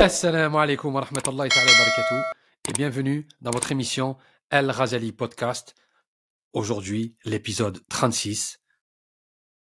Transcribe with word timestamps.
Assalamu 0.00 0.58
alaikum 0.58 0.94
wa 0.94 1.00
rahmatullahi 1.00 1.50
wa 1.50 1.64
barakatuh 1.64 2.22
et 2.68 2.72
bienvenue 2.72 3.26
dans 3.40 3.50
votre 3.50 3.72
émission 3.72 4.16
El 4.48 4.70
Razali 4.70 5.10
Podcast. 5.10 5.74
Aujourd'hui, 6.52 7.16
l'épisode 7.24 7.80
36, 7.88 8.60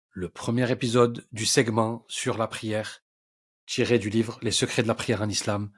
le 0.09 0.29
premier 0.29 0.71
épisode 0.71 1.27
du 1.33 1.45
segment 1.45 2.03
sur 2.07 2.39
la 2.39 2.47
prière 2.47 3.03
tiré 3.67 3.99
du 3.99 4.09
livre 4.09 4.39
Les 4.41 4.49
secrets 4.49 4.81
de 4.81 4.87
la 4.87 4.95
prière 4.95 5.21
en 5.21 5.29
islam 5.29 5.71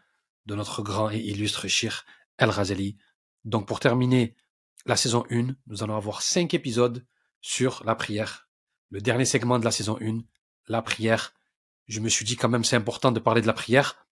de 0.46 0.56
notre 0.56 0.82
grand 0.82 1.12
et 1.12 1.20
illustre 1.20 1.68
Shir 1.68 2.06
El 2.38 2.50
Razali. 2.50 2.98
Donc 3.44 3.68
pour 3.68 3.82
terminer 3.82 4.38
la 4.86 4.96
saison 4.96 5.26
1, 5.32 5.48
nous 5.68 5.84
allons 5.84 5.98
avoir 5.98 6.22
cinq 6.22 6.54
épisodes 6.54 7.06
sur 7.42 7.84
la 7.84 7.96
prière. 7.96 8.48
Le 8.90 9.02
dernier 9.02 9.26
segment 9.26 9.60
de 9.60 9.66
la 9.66 9.72
saison 9.72 9.98
1, 10.02 10.22
la 10.70 10.82
prière. 10.82 11.34
Je 11.88 12.00
me 12.00 12.08
suis 12.08 12.24
dit 12.24 12.38
quand 12.38 12.50
même 12.50 12.64
c'est 12.64 12.78
important 12.78 13.12
de 13.12 13.20
parler 13.20 13.42
de 13.42 13.48
la 13.48 13.54
prière 13.54 14.05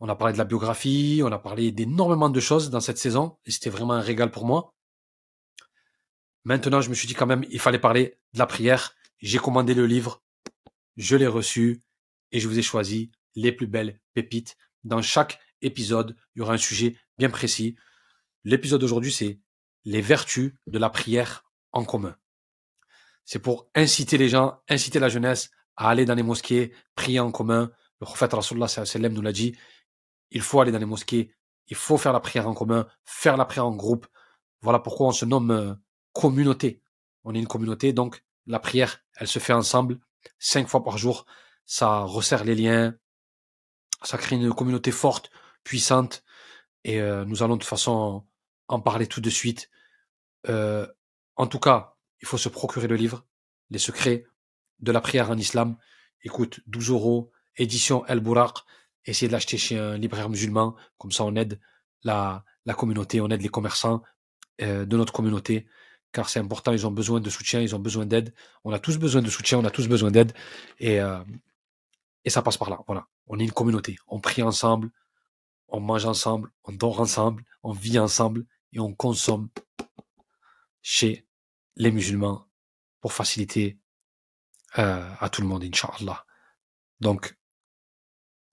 on 0.00 0.08
a 0.08 0.16
parlé 0.16 0.32
de 0.32 0.38
la 0.38 0.44
biographie, 0.44 1.20
on 1.24 1.32
a 1.32 1.38
parlé 1.38 1.72
d'énormément 1.72 2.28
de 2.28 2.40
choses 2.40 2.70
dans 2.70 2.80
cette 2.80 2.98
saison, 2.98 3.38
et 3.46 3.50
c'était 3.50 3.70
vraiment 3.70 3.94
un 3.94 4.00
régal 4.00 4.30
pour 4.30 4.44
moi. 4.44 4.74
Maintenant, 6.44 6.80
je 6.80 6.90
me 6.90 6.94
suis 6.94 7.08
dit 7.08 7.14
quand 7.14 7.26
même, 7.26 7.44
il 7.50 7.58
fallait 7.58 7.78
parler 7.78 8.18
de 8.34 8.38
la 8.38 8.46
prière. 8.46 8.94
J'ai 9.18 9.38
commandé 9.38 9.74
le 9.74 9.86
livre, 9.86 10.22
je 10.96 11.16
l'ai 11.16 11.26
reçu, 11.26 11.82
et 12.32 12.40
je 12.40 12.48
vous 12.48 12.58
ai 12.58 12.62
choisi 12.62 13.10
les 13.34 13.52
plus 13.52 13.66
belles 13.66 14.00
pépites. 14.14 14.56
Dans 14.84 15.02
chaque 15.02 15.40
épisode, 15.62 16.16
il 16.34 16.40
y 16.40 16.42
aura 16.42 16.54
un 16.54 16.58
sujet 16.58 16.96
bien 17.18 17.30
précis. 17.30 17.76
L'épisode 18.44 18.80
d'aujourd'hui, 18.80 19.12
c'est 19.12 19.40
les 19.84 20.00
vertus 20.00 20.52
de 20.66 20.78
la 20.78 20.90
prière 20.90 21.44
en 21.72 21.84
commun. 21.84 22.16
C'est 23.24 23.38
pour 23.38 23.68
inciter 23.74 24.18
les 24.18 24.28
gens, 24.28 24.60
inciter 24.68 24.98
la 24.98 25.08
jeunesse 25.08 25.50
à 25.76 25.88
aller 25.90 26.04
dans 26.04 26.14
les 26.14 26.22
mosquées, 26.22 26.72
prier 26.94 27.20
en 27.20 27.32
commun. 27.32 27.72
Le 28.00 28.04
prophète 28.04 28.34
Rasulullah 28.34 28.68
nous 29.10 29.22
l'a 29.22 29.32
dit, 29.32 29.56
il 30.30 30.42
faut 30.42 30.60
aller 30.60 30.72
dans 30.72 30.78
les 30.78 30.86
mosquées, 30.86 31.34
il 31.68 31.76
faut 31.76 31.98
faire 31.98 32.12
la 32.12 32.20
prière 32.20 32.48
en 32.48 32.54
commun, 32.54 32.86
faire 33.04 33.36
la 33.36 33.44
prière 33.44 33.66
en 33.66 33.74
groupe. 33.74 34.06
Voilà 34.60 34.78
pourquoi 34.78 35.08
on 35.08 35.12
se 35.12 35.24
nomme 35.24 35.50
euh, 35.50 35.74
communauté. 36.12 36.82
On 37.24 37.34
est 37.34 37.38
une 37.38 37.46
communauté, 37.46 37.92
donc 37.92 38.24
la 38.46 38.58
prière, 38.58 39.00
elle 39.16 39.28
se 39.28 39.38
fait 39.38 39.52
ensemble, 39.52 39.98
cinq 40.38 40.68
fois 40.68 40.84
par 40.84 40.98
jour. 40.98 41.26
Ça 41.64 42.00
resserre 42.00 42.44
les 42.44 42.54
liens, 42.54 42.94
ça 44.02 44.18
crée 44.18 44.36
une 44.36 44.52
communauté 44.52 44.92
forte, 44.92 45.30
puissante. 45.64 46.22
Et 46.84 47.00
euh, 47.00 47.24
nous 47.24 47.42
allons 47.42 47.56
de 47.56 47.60
toute 47.60 47.68
façon 47.68 48.24
en 48.68 48.80
parler 48.80 49.06
tout 49.06 49.20
de 49.20 49.30
suite. 49.30 49.70
Euh, 50.48 50.86
en 51.34 51.46
tout 51.46 51.58
cas, 51.58 51.96
il 52.20 52.28
faut 52.28 52.38
se 52.38 52.48
procurer 52.48 52.86
le 52.86 52.96
livre, 52.96 53.26
Les 53.70 53.78
secrets 53.78 54.24
de 54.78 54.92
la 54.92 55.00
prière 55.00 55.30
en 55.30 55.36
islam. 55.36 55.76
Écoute, 56.22 56.60
12 56.66 56.90
euros, 56.90 57.32
édition 57.56 58.06
El 58.06 58.20
Bouraq 58.20 58.58
essayer 59.06 59.28
de 59.28 59.32
l'acheter 59.32 59.58
chez 59.58 59.78
un 59.78 59.96
libraire 59.96 60.28
musulman, 60.28 60.76
comme 60.98 61.12
ça 61.12 61.24
on 61.24 61.34
aide 61.36 61.60
la, 62.02 62.44
la 62.64 62.74
communauté, 62.74 63.20
on 63.20 63.28
aide 63.28 63.42
les 63.42 63.48
commerçants 63.48 64.02
euh, 64.62 64.84
de 64.84 64.96
notre 64.96 65.12
communauté, 65.12 65.66
car 66.12 66.28
c'est 66.28 66.40
important, 66.40 66.72
ils 66.72 66.86
ont 66.86 66.90
besoin 66.90 67.20
de 67.20 67.30
soutien, 67.30 67.60
ils 67.60 67.74
ont 67.74 67.78
besoin 67.78 68.06
d'aide, 68.06 68.34
on 68.64 68.72
a 68.72 68.78
tous 68.78 68.98
besoin 68.98 69.22
de 69.22 69.30
soutien, 69.30 69.58
on 69.58 69.64
a 69.64 69.70
tous 69.70 69.88
besoin 69.88 70.10
d'aide, 70.10 70.32
et, 70.78 71.00
euh, 71.00 71.22
et 72.24 72.30
ça 72.30 72.42
passe 72.42 72.56
par 72.56 72.70
là, 72.70 72.80
voilà. 72.86 73.06
On 73.28 73.38
est 73.38 73.44
une 73.44 73.52
communauté, 73.52 73.96
on 74.06 74.20
prie 74.20 74.42
ensemble, 74.42 74.90
on 75.68 75.80
mange 75.80 76.04
ensemble, 76.06 76.50
on 76.64 76.72
dort 76.72 77.00
ensemble, 77.00 77.44
on 77.62 77.72
vit 77.72 77.98
ensemble, 77.98 78.46
et 78.72 78.80
on 78.80 78.94
consomme 78.94 79.48
chez 80.82 81.26
les 81.76 81.90
musulmans 81.90 82.46
pour 83.00 83.12
faciliter 83.12 83.78
euh, 84.78 85.10
à 85.20 85.28
tout 85.28 85.42
le 85.42 85.48
monde, 85.48 85.64
Inch'Allah. 85.64 86.24
Donc, 87.00 87.35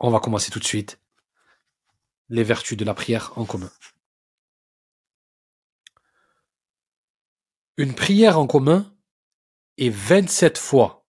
on 0.03 0.09
va 0.09 0.19
commencer 0.19 0.51
tout 0.51 0.59
de 0.59 0.65
suite. 0.65 0.99
Les 2.27 2.43
vertus 2.43 2.77
de 2.77 2.83
la 2.83 2.93
prière 2.93 3.31
en 3.37 3.45
commun. 3.45 3.71
Une 7.77 7.95
prière 7.95 8.37
en 8.37 8.45
commun 8.45 8.93
est 9.77 9.89
27 9.89 10.57
fois 10.57 11.07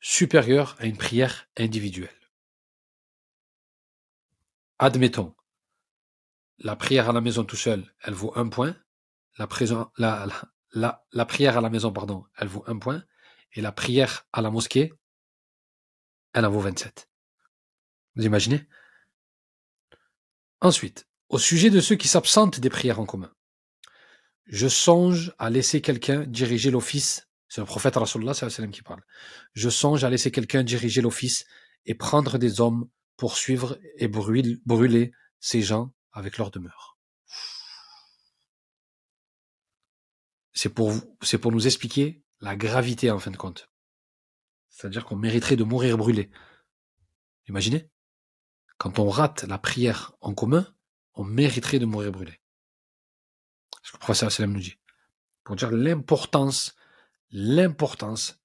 supérieure 0.00 0.76
à 0.78 0.84
une 0.84 0.98
prière 0.98 1.48
individuelle. 1.56 2.10
Admettons, 4.78 5.34
la 6.58 6.76
prière 6.76 7.08
à 7.08 7.12
la 7.14 7.22
maison 7.22 7.44
tout 7.44 7.56
seul, 7.56 7.90
elle 8.02 8.14
vaut 8.14 8.36
un 8.36 8.50
point. 8.50 8.76
La, 9.38 9.48
la 10.74 11.24
prière 11.24 11.56
à 11.56 11.60
la 11.62 11.70
maison, 11.70 11.90
pardon, 11.90 12.26
elle 12.36 12.48
vaut 12.48 12.64
un 12.66 12.78
point. 12.78 13.02
Et 13.52 13.62
la 13.62 13.72
prière 13.72 14.26
à 14.34 14.42
la 14.42 14.50
mosquée, 14.50 14.92
elle 16.34 16.44
en 16.44 16.50
vaut 16.50 16.60
27. 16.60 17.08
Vous 18.16 18.24
imaginez? 18.24 18.66
Ensuite, 20.60 21.06
au 21.28 21.38
sujet 21.38 21.70
de 21.70 21.80
ceux 21.80 21.96
qui 21.96 22.08
s'absentent 22.08 22.60
des 22.60 22.70
prières 22.70 23.00
en 23.00 23.06
commun. 23.06 23.32
Je 24.46 24.68
songe 24.68 25.34
à 25.38 25.50
laisser 25.50 25.80
quelqu'un 25.80 26.24
diriger 26.24 26.70
l'office. 26.70 27.28
C'est 27.48 27.60
le 27.60 27.66
prophète 27.66 27.96
Rasulullah 27.96 28.32
qui 28.72 28.82
parle. 28.82 29.02
Je 29.54 29.68
songe 29.68 30.04
à 30.04 30.10
laisser 30.10 30.30
quelqu'un 30.30 30.62
diriger 30.62 31.02
l'office 31.02 31.44
et 31.84 31.94
prendre 31.94 32.38
des 32.38 32.60
hommes 32.60 32.88
pour 33.16 33.36
suivre 33.36 33.78
et 33.96 34.08
brûler 34.08 35.12
ces 35.40 35.62
gens 35.62 35.92
avec 36.12 36.38
leur 36.38 36.50
demeure. 36.50 36.98
C'est 40.52 40.70
pour, 40.70 40.92
pour 41.42 41.52
nous 41.52 41.66
expliquer 41.66 42.22
la 42.40 42.56
gravité 42.56 43.10
en 43.10 43.18
fin 43.18 43.30
de 43.30 43.36
compte. 43.36 43.68
C'est-à-dire 44.70 45.04
qu'on 45.04 45.16
mériterait 45.16 45.56
de 45.56 45.64
mourir 45.64 45.98
brûlé. 45.98 46.30
Imaginez? 47.48 47.90
Quand 48.78 48.98
on 48.98 49.08
rate 49.08 49.44
la 49.44 49.58
prière 49.58 50.12
en 50.20 50.34
commun, 50.34 50.66
on 51.14 51.24
mériterait 51.24 51.78
de 51.78 51.86
mourir 51.86 52.12
brûlé. 52.12 52.40
Ce 53.82 53.90
que 53.90 53.96
le 53.96 54.00
professeur 54.00 54.30
Salem 54.30 54.52
nous 54.52 54.60
dit. 54.60 54.76
Pour 55.44 55.56
dire 55.56 55.70
l'importance, 55.70 56.74
l'importance 57.30 58.40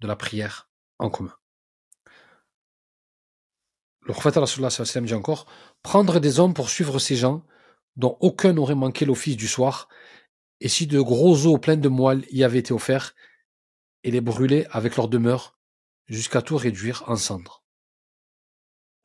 de 0.00 0.06
la 0.06 0.16
prière 0.16 0.70
en 0.98 1.10
commun. 1.10 1.34
Le 4.06 4.12
prophète 4.12 4.42
sallam 4.70 5.04
dit 5.04 5.14
encore, 5.14 5.46
prendre 5.82 6.20
des 6.20 6.38
hommes 6.38 6.54
pour 6.54 6.70
suivre 6.70 6.98
ces 7.00 7.16
gens 7.16 7.44
dont 7.96 8.16
aucun 8.20 8.52
n'aurait 8.52 8.76
manqué 8.76 9.04
l'office 9.04 9.36
du 9.36 9.48
soir, 9.48 9.88
et 10.60 10.68
si 10.68 10.86
de 10.86 11.00
gros 11.00 11.46
os 11.46 11.60
pleins 11.60 11.76
de 11.76 11.88
moelle 11.88 12.24
y 12.30 12.44
avaient 12.44 12.60
été 12.60 12.72
offerts, 12.72 13.14
et 14.04 14.10
les 14.10 14.20
brûler 14.20 14.66
avec 14.70 14.96
leur 14.96 15.08
demeure, 15.08 15.58
jusqu'à 16.06 16.40
tout 16.40 16.56
réduire 16.56 17.02
en 17.08 17.16
cendres 17.16 17.65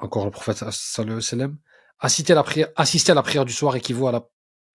encore 0.01 0.25
le 0.25 0.31
prophète 0.31 0.63
sallam, 0.72 1.57
assister 2.00 2.34
à 2.34 2.35
la 2.35 2.44
prière, 2.44 2.69
assister 2.75 3.12
à 3.12 3.16
la 3.16 3.23
prière 3.23 3.45
du 3.45 3.53
soir 3.53 3.75
équivaut 3.75 4.07
à 4.07 4.12
la, 4.12 4.28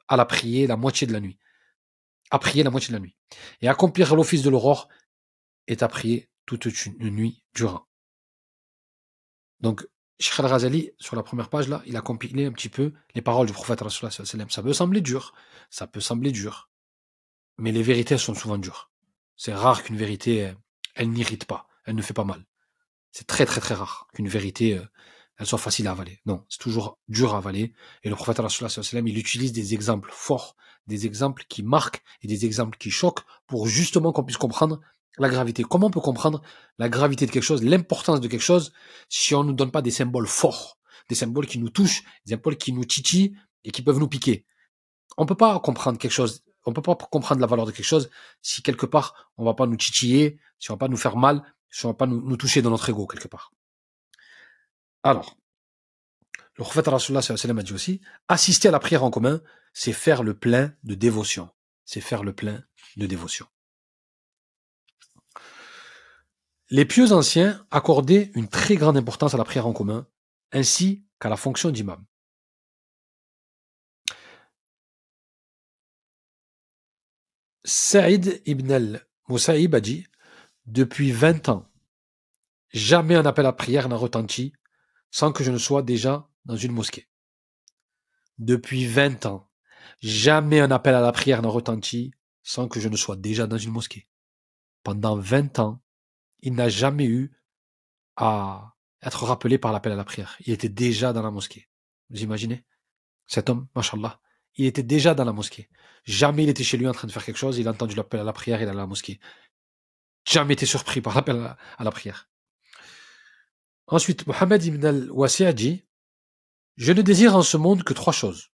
à 0.08 0.16
la 0.16 0.24
prier 0.24 0.66
la 0.66 0.76
moitié 0.76 1.06
de 1.06 1.12
la 1.12 1.20
nuit. 1.20 1.38
À 2.30 2.38
prier 2.38 2.62
la 2.62 2.70
moitié 2.70 2.88
de 2.88 2.94
la 2.94 3.00
nuit. 3.00 3.16
Et 3.60 3.68
accomplir 3.68 4.14
l'office 4.16 4.42
de 4.42 4.50
l'aurore 4.50 4.88
est 5.66 5.82
à 5.82 5.88
prier 5.88 6.30
toute 6.44 6.64
une 6.86 7.10
nuit 7.10 7.44
durant. 7.54 7.86
Donc, 9.60 9.86
Sheikh 10.18 10.40
al-Razali, 10.40 10.92
sur 10.98 11.16
la 11.16 11.22
première 11.22 11.50
page, 11.50 11.68
là, 11.68 11.82
il 11.86 11.96
a 11.96 12.00
compilé 12.00 12.46
un 12.46 12.52
petit 12.52 12.68
peu 12.68 12.92
les 13.14 13.22
paroles 13.22 13.46
du 13.46 13.52
prophète. 13.52 13.82
Ça 13.88 14.62
peut 14.62 14.72
sembler 14.72 15.00
dur. 15.00 15.34
Ça 15.70 15.86
peut 15.86 16.00
sembler 16.00 16.32
dur. 16.32 16.70
Mais 17.58 17.72
les 17.72 17.82
vérités 17.82 18.16
sont 18.16 18.34
souvent 18.34 18.58
dures. 18.58 18.90
C'est 19.36 19.54
rare 19.54 19.82
qu'une 19.82 19.96
vérité, 19.96 20.54
elle, 20.94 21.10
n'irrite 21.10 21.44
pas. 21.44 21.68
Elle 21.84 21.96
ne 21.96 22.02
fait 22.02 22.14
pas 22.14 22.24
mal. 22.24 22.44
C'est 23.12 23.26
très, 23.26 23.46
très, 23.46 23.60
très 23.60 23.74
rare 23.74 24.08
qu'une 24.14 24.28
vérité, 24.28 24.80
euh, 25.36 25.42
elle 25.42 25.46
soit 25.46 25.58
facile 25.58 25.86
à 25.88 25.92
avaler. 25.92 26.20
Non, 26.26 26.44
c'est 26.48 26.58
toujours 26.58 26.98
dur 27.08 27.34
à 27.34 27.38
avaler. 27.38 27.72
Et 28.02 28.08
le 28.08 28.14
prophète 28.14 28.40
il 28.92 29.18
utilise 29.18 29.52
des 29.52 29.74
exemples 29.74 30.10
forts, 30.12 30.56
des 30.86 31.06
exemples 31.06 31.44
qui 31.48 31.62
marquent 31.62 32.02
et 32.22 32.28
des 32.28 32.46
exemples 32.46 32.78
qui 32.78 32.90
choquent 32.90 33.24
pour 33.46 33.66
justement 33.66 34.12
qu'on 34.12 34.24
puisse 34.24 34.38
comprendre 34.38 34.80
la 35.18 35.28
gravité. 35.28 35.64
Comment 35.64 35.86
on 35.86 35.90
peut 35.90 36.00
comprendre 36.00 36.42
la 36.78 36.88
gravité 36.88 37.26
de 37.26 37.30
quelque 37.30 37.42
chose, 37.42 37.62
l'importance 37.62 38.20
de 38.20 38.28
quelque 38.28 38.42
chose, 38.42 38.72
si 39.08 39.34
on 39.34 39.42
ne 39.42 39.48
nous 39.48 39.54
donne 39.54 39.70
pas 39.70 39.82
des 39.82 39.90
symboles 39.90 40.26
forts, 40.26 40.78
des 41.08 41.14
symboles 41.14 41.46
qui 41.46 41.58
nous 41.58 41.70
touchent, 41.70 42.02
des 42.26 42.34
symboles 42.34 42.56
qui 42.56 42.72
nous 42.72 42.84
titillent 42.84 43.36
et 43.64 43.70
qui 43.70 43.82
peuvent 43.82 43.98
nous 43.98 44.08
piquer? 44.08 44.44
On 45.16 45.24
peut 45.24 45.34
pas 45.34 45.58
comprendre 45.60 45.98
quelque 45.98 46.12
chose, 46.12 46.42
on 46.66 46.72
peut 46.72 46.82
pas 46.82 46.94
comprendre 46.94 47.40
la 47.40 47.46
valeur 47.46 47.64
de 47.64 47.72
quelque 47.72 47.86
chose 47.86 48.10
si 48.42 48.62
quelque 48.62 48.86
part 48.86 49.32
on 49.38 49.44
va 49.44 49.54
pas 49.54 49.66
nous 49.66 49.76
titiller, 49.76 50.38
si 50.58 50.70
on 50.70 50.74
va 50.74 50.78
pas 50.78 50.88
nous 50.88 50.96
faire 50.96 51.16
mal, 51.16 51.42
si 51.70 51.86
on 51.86 51.90
va 51.90 51.94
pas 51.94 52.06
nous, 52.06 52.20
nous 52.20 52.36
toucher 52.36 52.60
dans 52.60 52.70
notre 52.70 52.88
ego 52.90 53.06
quelque 53.06 53.28
part. 53.28 53.52
Alors, 55.06 55.36
le 56.56 56.64
prophète 56.64 56.88
Rasulullah 56.88 57.20
a 57.20 57.62
dit 57.62 57.72
aussi, 57.72 58.00
assister 58.26 58.66
à 58.66 58.70
la 58.72 58.80
prière 58.80 59.04
en 59.04 59.10
commun, 59.12 59.40
c'est 59.72 59.92
faire 59.92 60.24
le 60.24 60.36
plein 60.36 60.74
de 60.82 60.96
dévotion. 60.96 61.48
C'est 61.84 62.00
faire 62.00 62.24
le 62.24 62.32
plein 62.32 62.64
de 62.96 63.06
dévotion. 63.06 63.46
Les 66.70 66.84
pieux 66.84 67.12
anciens 67.12 67.64
accordaient 67.70 68.32
une 68.34 68.48
très 68.48 68.74
grande 68.74 68.96
importance 68.96 69.32
à 69.32 69.36
la 69.36 69.44
prière 69.44 69.68
en 69.68 69.72
commun, 69.72 70.08
ainsi 70.50 71.06
qu'à 71.20 71.28
la 71.28 71.36
fonction 71.36 71.70
d'imam. 71.70 72.04
Saïd 77.62 78.42
ibn 78.44 78.72
al-Moussaïb 78.72 79.72
a 79.76 79.80
dit, 79.80 80.04
depuis 80.64 81.12
20 81.12 81.48
ans, 81.48 81.70
jamais 82.70 83.14
un 83.14 83.24
appel 83.24 83.46
à 83.46 83.52
prière 83.52 83.88
n'a 83.88 83.94
retenti 83.94 84.52
sans 85.16 85.32
que 85.32 85.42
je 85.42 85.50
ne 85.50 85.56
sois 85.56 85.82
déjà 85.82 86.28
dans 86.44 86.56
une 86.56 86.72
mosquée. 86.72 87.08
Depuis 88.36 88.84
20 88.84 89.24
ans, 89.24 89.48
jamais 90.02 90.60
un 90.60 90.70
appel 90.70 90.94
à 90.94 91.00
la 91.00 91.10
prière 91.10 91.40
n'a 91.40 91.48
retenti 91.48 92.12
sans 92.42 92.68
que 92.68 92.80
je 92.80 92.90
ne 92.90 92.96
sois 92.98 93.16
déjà 93.16 93.46
dans 93.46 93.56
une 93.56 93.70
mosquée. 93.70 94.08
Pendant 94.82 95.16
20 95.16 95.58
ans, 95.58 95.82
il 96.40 96.52
n'a 96.52 96.68
jamais 96.68 97.06
eu 97.06 97.34
à 98.16 98.74
être 99.00 99.24
rappelé 99.24 99.56
par 99.56 99.72
l'appel 99.72 99.92
à 99.92 99.96
la 99.96 100.04
prière. 100.04 100.36
Il 100.40 100.52
était 100.52 100.68
déjà 100.68 101.14
dans 101.14 101.22
la 101.22 101.30
mosquée. 101.30 101.66
Vous 102.10 102.22
imaginez? 102.22 102.66
Cet 103.26 103.48
homme, 103.48 103.68
mashallah, 103.74 104.20
il 104.56 104.66
était 104.66 104.82
déjà 104.82 105.14
dans 105.14 105.24
la 105.24 105.32
mosquée. 105.32 105.70
Jamais 106.04 106.42
il 106.42 106.50
était 106.50 106.62
chez 106.62 106.76
lui 106.76 106.86
en 106.86 106.92
train 106.92 107.08
de 107.08 107.12
faire 107.12 107.24
quelque 107.24 107.38
chose, 107.38 107.56
il 107.56 107.66
a 107.68 107.70
entendu 107.70 107.94
l'appel 107.94 108.20
à 108.20 108.24
la 108.24 108.34
prière, 108.34 108.60
il 108.60 108.68
est 108.68 108.70
à 108.70 108.74
la 108.74 108.86
mosquée. 108.86 109.18
Jamais 110.28 110.52
été 110.52 110.66
surpris 110.66 111.00
par 111.00 111.14
l'appel 111.14 111.56
à 111.78 111.84
la 111.84 111.90
prière. 111.90 112.28
Ensuite, 113.88 114.26
Mohamed 114.26 114.64
ibn 114.64 114.84
al-Wasi' 114.84 115.54
dit 115.54 115.84
Je 116.76 116.92
ne 116.92 117.02
désire 117.02 117.36
en 117.36 117.42
ce 117.42 117.56
monde 117.56 117.84
que 117.84 117.94
trois 117.94 118.12
choses. 118.12 118.50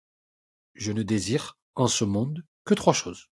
Je 0.74 0.92
ne 0.92 1.04
désire 1.04 1.58
en 1.76 1.88
ce 1.88 2.06
monde 2.06 2.46
que 2.64 2.74
trois 2.74 2.94
choses. 2.94 3.30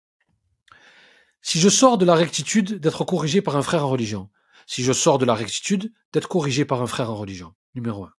Si 1.42 1.60
je 1.60 1.70
sors 1.70 1.98
de 1.98 2.06
la 2.06 2.16
rectitude, 2.16 2.80
d'être 2.80 3.06
corrigé 3.06 3.42
par 3.42 3.56
un 3.56 3.62
frère 3.62 3.86
en 3.86 3.90
religion. 3.90 4.30
Si 4.68 4.84
je 4.84 4.94
sors 4.94 5.18
de 5.18 5.26
la 5.26 5.34
rectitude, 5.34 5.92
d'être 6.14 6.28
corrigé 6.28 6.66
par 6.66 6.82
un 6.82 6.88
frère 6.88 7.10
en 7.10 7.16
religion. 7.16 7.56
Numéro 7.74 8.04
un. 8.06 8.14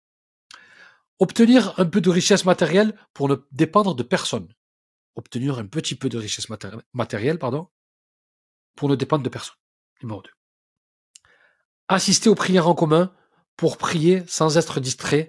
Obtenir 1.20 1.78
un 1.78 1.84
peu 1.84 2.00
de 2.00 2.10
richesse 2.10 2.44
matérielle 2.44 2.96
pour 3.12 3.28
ne 3.28 3.36
dépendre 3.52 3.94
de 3.94 4.02
personne. 4.02 4.48
Obtenir 5.14 5.58
un 5.58 5.66
petit 5.66 5.94
peu 5.94 6.08
de 6.08 6.18
richesse 6.18 6.48
matérielle, 6.94 7.38
pardon, 7.38 7.68
pour 8.74 8.88
ne 8.88 8.96
dépendre 8.96 9.22
de 9.22 9.28
personne. 9.28 9.56
Numéro 10.02 10.22
2. 10.22 10.30
Assister 11.88 12.30
aux 12.30 12.34
prières 12.34 12.68
en 12.68 12.74
commun 12.74 13.12
pour 13.60 13.76
prier 13.76 14.24
sans 14.26 14.56
être 14.56 14.80
distrait 14.80 15.28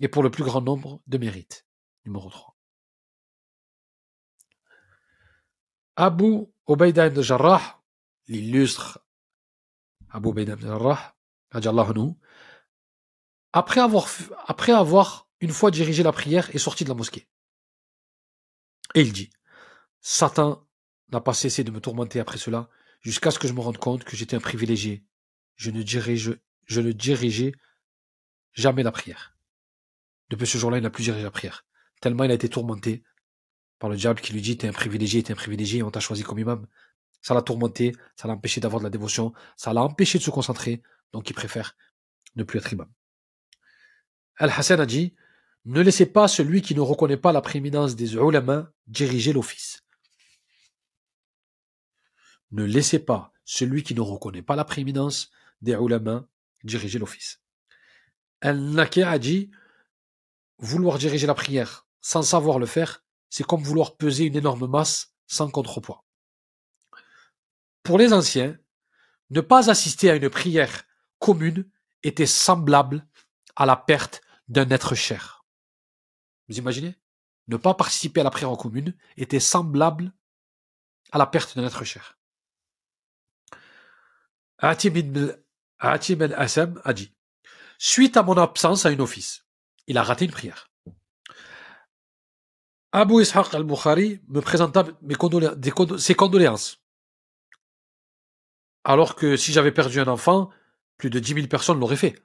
et 0.00 0.08
pour 0.08 0.22
le 0.22 0.30
plus 0.30 0.44
grand 0.44 0.60
nombre 0.60 1.00
de 1.06 1.16
mérites. 1.16 1.66
Numéro 2.04 2.28
3. 2.28 2.54
Abu 5.96 6.44
Ubaida 6.68 7.06
ibn 7.06 7.22
Jarrah, 7.22 7.82
l'illustre 8.28 8.98
Abu 10.10 10.28
Ubaida 10.28 10.52
ibn 10.52 10.66
Jarrah, 10.66 11.16
après 13.54 13.80
avoir, 13.80 14.08
après 14.46 14.72
avoir 14.72 15.26
une 15.40 15.50
fois 15.50 15.70
dirigé 15.70 16.02
la 16.02 16.12
prière 16.12 16.54
et 16.54 16.58
sorti 16.58 16.84
de 16.84 16.90
la 16.90 16.94
mosquée. 16.94 17.30
Et 18.94 19.00
il 19.00 19.14
dit, 19.14 19.30
Satan 20.02 20.68
n'a 21.12 21.22
pas 21.22 21.32
cessé 21.32 21.64
de 21.64 21.70
me 21.70 21.80
tourmenter 21.80 22.20
après 22.20 22.36
cela, 22.36 22.68
jusqu'à 23.00 23.30
ce 23.30 23.38
que 23.38 23.48
je 23.48 23.54
me 23.54 23.60
rende 23.60 23.78
compte 23.78 24.04
que 24.04 24.18
j'étais 24.18 24.36
un 24.36 24.40
privilégié. 24.40 25.02
Je 25.56 25.70
je 25.70 26.80
ne 26.82 26.92
dirigeais 26.92 27.52
jamais 28.52 28.82
la 28.82 28.92
prière. 28.92 29.36
Depuis 30.30 30.46
ce 30.46 30.58
jour-là, 30.58 30.78
il 30.78 30.82
n'a 30.82 30.90
plus 30.90 31.04
dirigé 31.04 31.22
la 31.22 31.30
prière. 31.30 31.64
Tellement 32.00 32.24
il 32.24 32.30
a 32.30 32.34
été 32.34 32.48
tourmenté 32.48 33.02
par 33.78 33.90
le 33.90 33.96
diable 33.96 34.20
qui 34.20 34.32
lui 34.32 34.42
dit, 34.42 34.56
t'es 34.56 34.68
un 34.68 34.72
privilégié, 34.72 35.22
t'es 35.22 35.32
un 35.32 35.36
privilégié, 35.36 35.82
on 35.82 35.90
t'a 35.90 36.00
choisi 36.00 36.22
comme 36.22 36.38
imam. 36.38 36.66
Ça 37.22 37.34
l'a 37.34 37.42
tourmenté, 37.42 37.94
ça 38.16 38.28
l'a 38.28 38.34
empêché 38.34 38.60
d'avoir 38.60 38.80
de 38.80 38.84
la 38.84 38.90
dévotion, 38.90 39.32
ça 39.56 39.72
l'a 39.72 39.82
empêché 39.82 40.18
de 40.18 40.22
se 40.22 40.30
concentrer, 40.30 40.82
donc 41.12 41.28
il 41.28 41.34
préfère 41.34 41.76
ne 42.36 42.44
plus 42.44 42.58
être 42.58 42.72
imam. 42.72 42.90
Al-Hassan 44.36 44.80
a 44.80 44.86
dit, 44.86 45.14
ne 45.66 45.82
laissez 45.82 46.06
pas 46.06 46.28
celui 46.28 46.62
qui 46.62 46.74
ne 46.74 46.80
reconnaît 46.80 47.18
pas 47.18 47.32
la 47.32 47.42
prééminence 47.42 47.96
des 47.96 48.14
ulama 48.14 48.72
diriger 48.86 49.32
l'office. 49.32 49.84
Ne 52.50 52.64
laissez 52.64 52.98
pas 52.98 53.32
celui 53.44 53.82
qui 53.82 53.94
ne 53.94 54.00
reconnaît 54.00 54.42
pas 54.42 54.56
la 54.56 54.64
prééminence 54.64 55.30
des 55.60 55.72
ulama 55.72 56.26
diriger 56.64 56.98
l'office. 56.98 57.40
Al-Naki 58.40 59.02
a 59.02 59.18
dit 59.18 59.50
vouloir 60.58 60.98
diriger 60.98 61.26
la 61.26 61.34
prière 61.34 61.86
sans 62.00 62.22
savoir 62.22 62.58
le 62.58 62.66
faire, 62.66 63.04
c'est 63.28 63.44
comme 63.46 63.62
vouloir 63.62 63.96
peser 63.96 64.24
une 64.24 64.36
énorme 64.36 64.66
masse 64.66 65.14
sans 65.26 65.50
contrepoids. 65.50 66.04
Pour 67.82 67.98
les 67.98 68.12
anciens, 68.12 68.58
ne 69.30 69.40
pas 69.40 69.70
assister 69.70 70.10
à 70.10 70.16
une 70.16 70.30
prière 70.30 70.84
commune 71.18 71.70
était 72.02 72.26
semblable 72.26 73.06
à 73.56 73.66
la 73.66 73.76
perte 73.76 74.22
d'un 74.48 74.68
être 74.70 74.94
cher. 74.94 75.44
Vous 76.48 76.58
imaginez? 76.58 76.96
Ne 77.48 77.56
pas 77.56 77.74
participer 77.74 78.20
à 78.20 78.24
la 78.24 78.30
prière 78.30 78.50
en 78.50 78.56
commune 78.56 78.96
était 79.16 79.40
semblable 79.40 80.12
à 81.12 81.18
la 81.18 81.26
perte 81.26 81.56
d'un 81.56 81.66
être 81.66 81.84
cher. 81.84 82.18
Atim 84.58 86.20
al-Assam 86.20 86.80
a 86.84 86.92
dit 86.92 87.14
Suite 87.82 88.18
à 88.18 88.22
mon 88.22 88.36
absence 88.36 88.84
à 88.84 88.90
une 88.90 89.00
office, 89.00 89.46
il 89.86 89.96
a 89.96 90.02
raté 90.02 90.26
une 90.26 90.30
prière. 90.30 90.70
Abu 92.92 93.22
Ishaq 93.22 93.54
al-Bukhari 93.54 94.20
me 94.28 94.40
présenta 94.42 94.84
ses 95.96 96.14
condoléances. 96.14 96.76
Alors 98.84 99.16
que 99.16 99.34
si 99.38 99.54
j'avais 99.54 99.72
perdu 99.72 99.98
un 99.98 100.08
enfant, 100.08 100.50
plus 100.98 101.08
de 101.08 101.18
dix 101.18 101.34
mille 101.34 101.48
personnes 101.48 101.80
l'auraient 101.80 101.96
fait. 101.96 102.22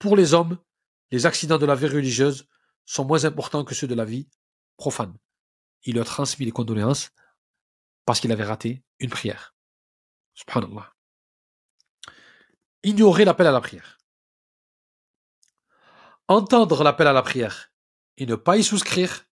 Pour 0.00 0.16
les 0.16 0.34
hommes, 0.34 0.58
les 1.12 1.24
accidents 1.24 1.58
de 1.58 1.66
la 1.66 1.76
vie 1.76 1.86
religieuse 1.86 2.48
sont 2.84 3.04
moins 3.04 3.24
importants 3.24 3.64
que 3.64 3.76
ceux 3.76 3.86
de 3.86 3.94
la 3.94 4.04
vie 4.04 4.28
profane. 4.76 5.16
Il 5.84 6.00
a 6.00 6.04
transmis 6.04 6.46
les 6.46 6.50
condoléances 6.50 7.12
parce 8.06 8.18
qu'il 8.18 8.32
avait 8.32 8.42
raté 8.42 8.82
une 8.98 9.10
prière. 9.10 9.54
Subhanallah. 10.34 10.92
Ignorer 12.82 13.24
l'appel 13.24 13.46
à 13.46 13.52
la 13.52 13.60
prière. 13.60 14.01
Entendre 16.32 16.82
l'appel 16.82 17.06
à 17.08 17.12
la 17.12 17.20
prière 17.20 17.70
et 18.16 18.24
ne 18.24 18.36
pas 18.36 18.56
y 18.56 18.64
souscrire, 18.64 19.26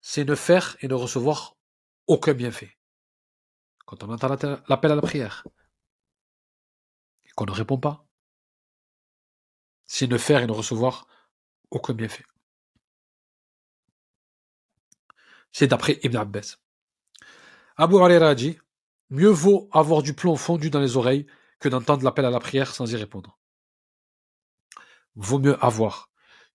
c'est 0.00 0.24
ne 0.24 0.36
faire 0.36 0.76
et 0.80 0.86
ne 0.86 0.94
recevoir 0.94 1.56
aucun 2.06 2.34
bienfait. 2.34 2.78
Quand 3.84 4.04
on 4.04 4.12
entend 4.12 4.28
l'appel 4.68 4.92
à 4.92 4.94
la 4.94 5.02
prière 5.02 5.44
et 7.24 7.30
qu'on 7.32 7.46
ne 7.46 7.50
répond 7.50 7.78
pas, 7.78 8.06
c'est 9.86 10.06
ne 10.06 10.18
faire 10.18 10.40
et 10.40 10.46
ne 10.46 10.52
recevoir 10.52 11.08
aucun 11.72 11.94
bienfait. 11.94 12.26
C'est 15.50 15.66
d'après 15.66 15.98
Ibn 16.04 16.16
Abbas. 16.16 16.58
Abu 17.76 17.96
Huraira 17.96 18.36
dit 18.36 18.56
Mieux 19.10 19.30
vaut 19.30 19.68
avoir 19.72 20.04
du 20.04 20.14
plomb 20.14 20.36
fondu 20.36 20.70
dans 20.70 20.80
les 20.80 20.96
oreilles 20.96 21.26
que 21.58 21.68
d'entendre 21.68 22.04
l'appel 22.04 22.24
à 22.24 22.30
la 22.30 22.38
prière 22.38 22.72
sans 22.72 22.92
y 22.92 22.94
répondre. 22.94 23.36
Vaut 25.16 25.38
mieux 25.38 25.62
avoir 25.64 26.10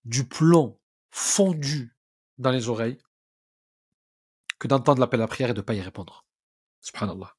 du 0.05 0.27
plomb 0.27 0.79
fondu 1.11 1.95
dans 2.37 2.51
les 2.51 2.69
oreilles 2.69 2.99
que 4.59 4.67
d'entendre 4.67 4.99
l'appel 4.99 5.21
à 5.21 5.23
la 5.23 5.27
prière 5.27 5.49
et 5.49 5.53
de 5.53 5.59
ne 5.59 5.65
pas 5.65 5.73
y 5.73 5.81
répondre. 5.81 6.25
Subhanallah. 6.81 7.35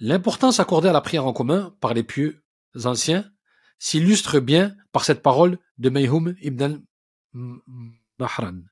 L'importance 0.00 0.60
accordée 0.60 0.88
à 0.88 0.92
la 0.92 1.00
prière 1.00 1.26
en 1.26 1.32
commun 1.32 1.76
par 1.80 1.94
les 1.94 2.02
pieux 2.02 2.44
anciens 2.84 3.30
s'illustre 3.78 4.40
bien 4.40 4.76
par 4.92 5.04
cette 5.04 5.22
parole 5.22 5.58
de 5.78 5.88
Mayhum 5.90 6.34
ibn 6.40 6.82
al-Mahran, 7.34 8.62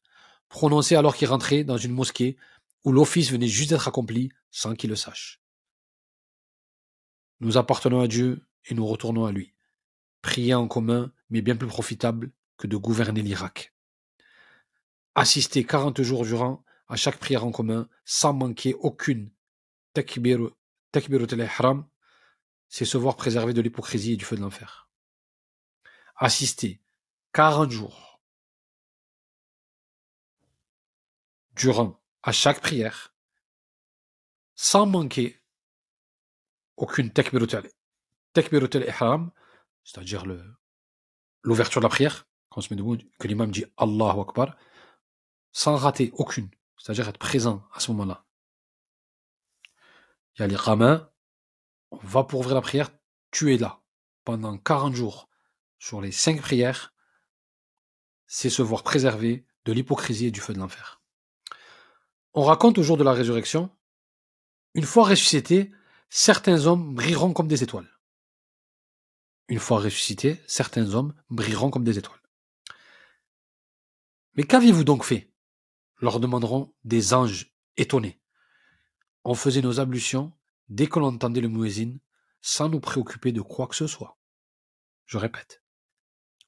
prononcée 0.49 0.97
alors 0.97 1.17
qu'il 1.17 1.29
rentrait 1.29 1.65
dans 1.65 1.77
une 1.77 1.93
mosquée 1.93 2.37
où 2.85 2.93
l'office 2.93 3.31
venait 3.31 3.47
juste 3.47 3.71
d'être 3.71 3.89
accompli 3.89 4.31
sans 4.51 4.75
qu'il 4.75 4.91
le 4.91 4.97
sache. 4.97 5.41
Nous 7.41 7.57
appartenons 7.57 8.01
à 8.01 8.09
Dieu 8.09 8.47
et 8.67 8.75
nous 8.75 8.87
retournons 8.87 9.25
à 9.25 9.33
lui. 9.33 9.55
Prier 10.23 10.55
en 10.55 10.69
commun 10.69 11.13
mais 11.31 11.43
bien 11.43 11.57
plus 11.57 11.69
profitable 11.69 12.31
que 12.57 12.67
de 12.67 12.77
gouverner 12.77 13.23
l'Irak. 13.23 13.75
Assister 15.15 15.65
40 15.65 16.01
jours 16.03 16.25
durant 16.25 16.65
à 16.89 16.97
chaque 16.97 17.19
prière 17.19 17.45
en 17.45 17.51
commun 17.51 17.89
sans 18.05 18.33
manquer 18.33 18.75
aucune 18.75 19.31
takbir, 19.93 20.51
al-ihram, 20.95 21.87
c'est 22.69 22.85
se 22.85 22.97
voir 22.97 23.17
préservé 23.17 23.53
de 23.53 23.61
l'hypocrisie 23.61 24.15
et 24.15 24.17
du 24.17 24.25
feu 24.25 24.37
de 24.37 24.43
l'enfer 24.43 24.83
assister 26.23 26.81
40 27.33 27.71
jours 27.73 28.21
durant 31.57 32.01
à 32.23 32.31
chaque 32.31 32.61
prière 32.61 33.13
sans 34.55 34.87
manquer 34.87 35.43
aucune 36.77 37.11
takbiratul 37.13 37.73
ihram, 38.87 39.33
c'est-à-dire 39.85 40.25
l'ouverture 41.43 41.81
de 41.81 41.87
la 41.87 41.91
prière, 41.91 42.27
quand 42.49 42.59
on 42.59 42.63
se 42.63 42.73
met 42.73 42.77
debout, 42.77 42.99
que 43.19 43.29
l'imam 43.29 43.51
dit 43.51 43.65
Allahu 43.77 44.21
Akbar, 44.21 44.57
sans 45.53 45.77
rater 45.77 46.11
aucune, 46.15 46.51
c'est-à-dire 46.79 47.09
être 47.09 47.19
présent 47.19 47.63
à 47.73 47.81
ce 47.81 47.91
moment-là. 47.93 48.25
Il 50.35 50.41
y 50.41 50.45
a 50.45 50.49
les 50.49 50.57
ramins, 50.57 51.11
on 51.91 51.99
va 51.99 52.25
pour 52.25 52.41
ouvrir 52.41 52.55
la 52.55 52.63
prière, 52.63 52.91
tu 53.31 53.55
es 53.55 53.59
là 53.59 53.83
pendant 54.25 54.57
40 54.57 54.95
jours 54.95 55.29
sur 55.79 56.01
les 56.01 56.13
cinq 56.13 56.41
prières, 56.41 56.95
c'est 58.27 58.51
se 58.51 58.63
voir 58.63 58.83
préservé 58.83 59.47
de 59.65 59.73
l'hypocrisie 59.73 60.27
et 60.27 60.31
du 60.31 60.41
feu 60.41 60.55
de 60.55 60.59
l'enfer. 60.59 61.03
On 62.35 62.45
raconte 62.45 62.79
au 62.79 62.83
jour 62.83 62.97
de 62.97 63.05
la 63.05 63.13
résurrection, 63.13 63.71
une 64.75 64.85
fois 64.85 65.05
ressuscités, 65.05 65.71
certains 66.09 66.67
hommes 66.67 66.95
brilleront 66.95 67.33
comme 67.33 67.49
des 67.49 67.63
étoiles. 67.63 67.91
Une 69.53 69.59
fois 69.59 69.81
ressuscités, 69.81 70.41
certains 70.47 70.95
hommes 70.95 71.13
brilleront 71.29 71.71
comme 71.71 71.85
des 71.85 71.99
étoiles. 71.99 72.23
Mais 74.33 74.45
qu'aviez-vous 74.45 74.83
donc 74.83 75.05
fait? 75.05 75.31
Leur 76.01 76.21
demanderont 76.21 76.73
des 76.85 77.13
anges 77.13 77.53
étonnés. 77.77 78.19
On 79.25 79.35
faisait 79.35 79.61
nos 79.61 79.79
ablutions 79.79 80.33
dès 80.71 80.87
que 80.87 80.99
l'on 80.99 81.09
entendait 81.09 81.43
le 81.43 81.51
muezzin 81.51 81.99
sans 82.41 82.71
nous 82.71 82.81
préoccuper 82.81 83.31
de 83.31 83.43
quoi 83.43 83.67
que 83.67 83.77
ce 83.77 83.87
soit. 83.87 84.19
Je 85.05 85.19
répète. 85.19 85.63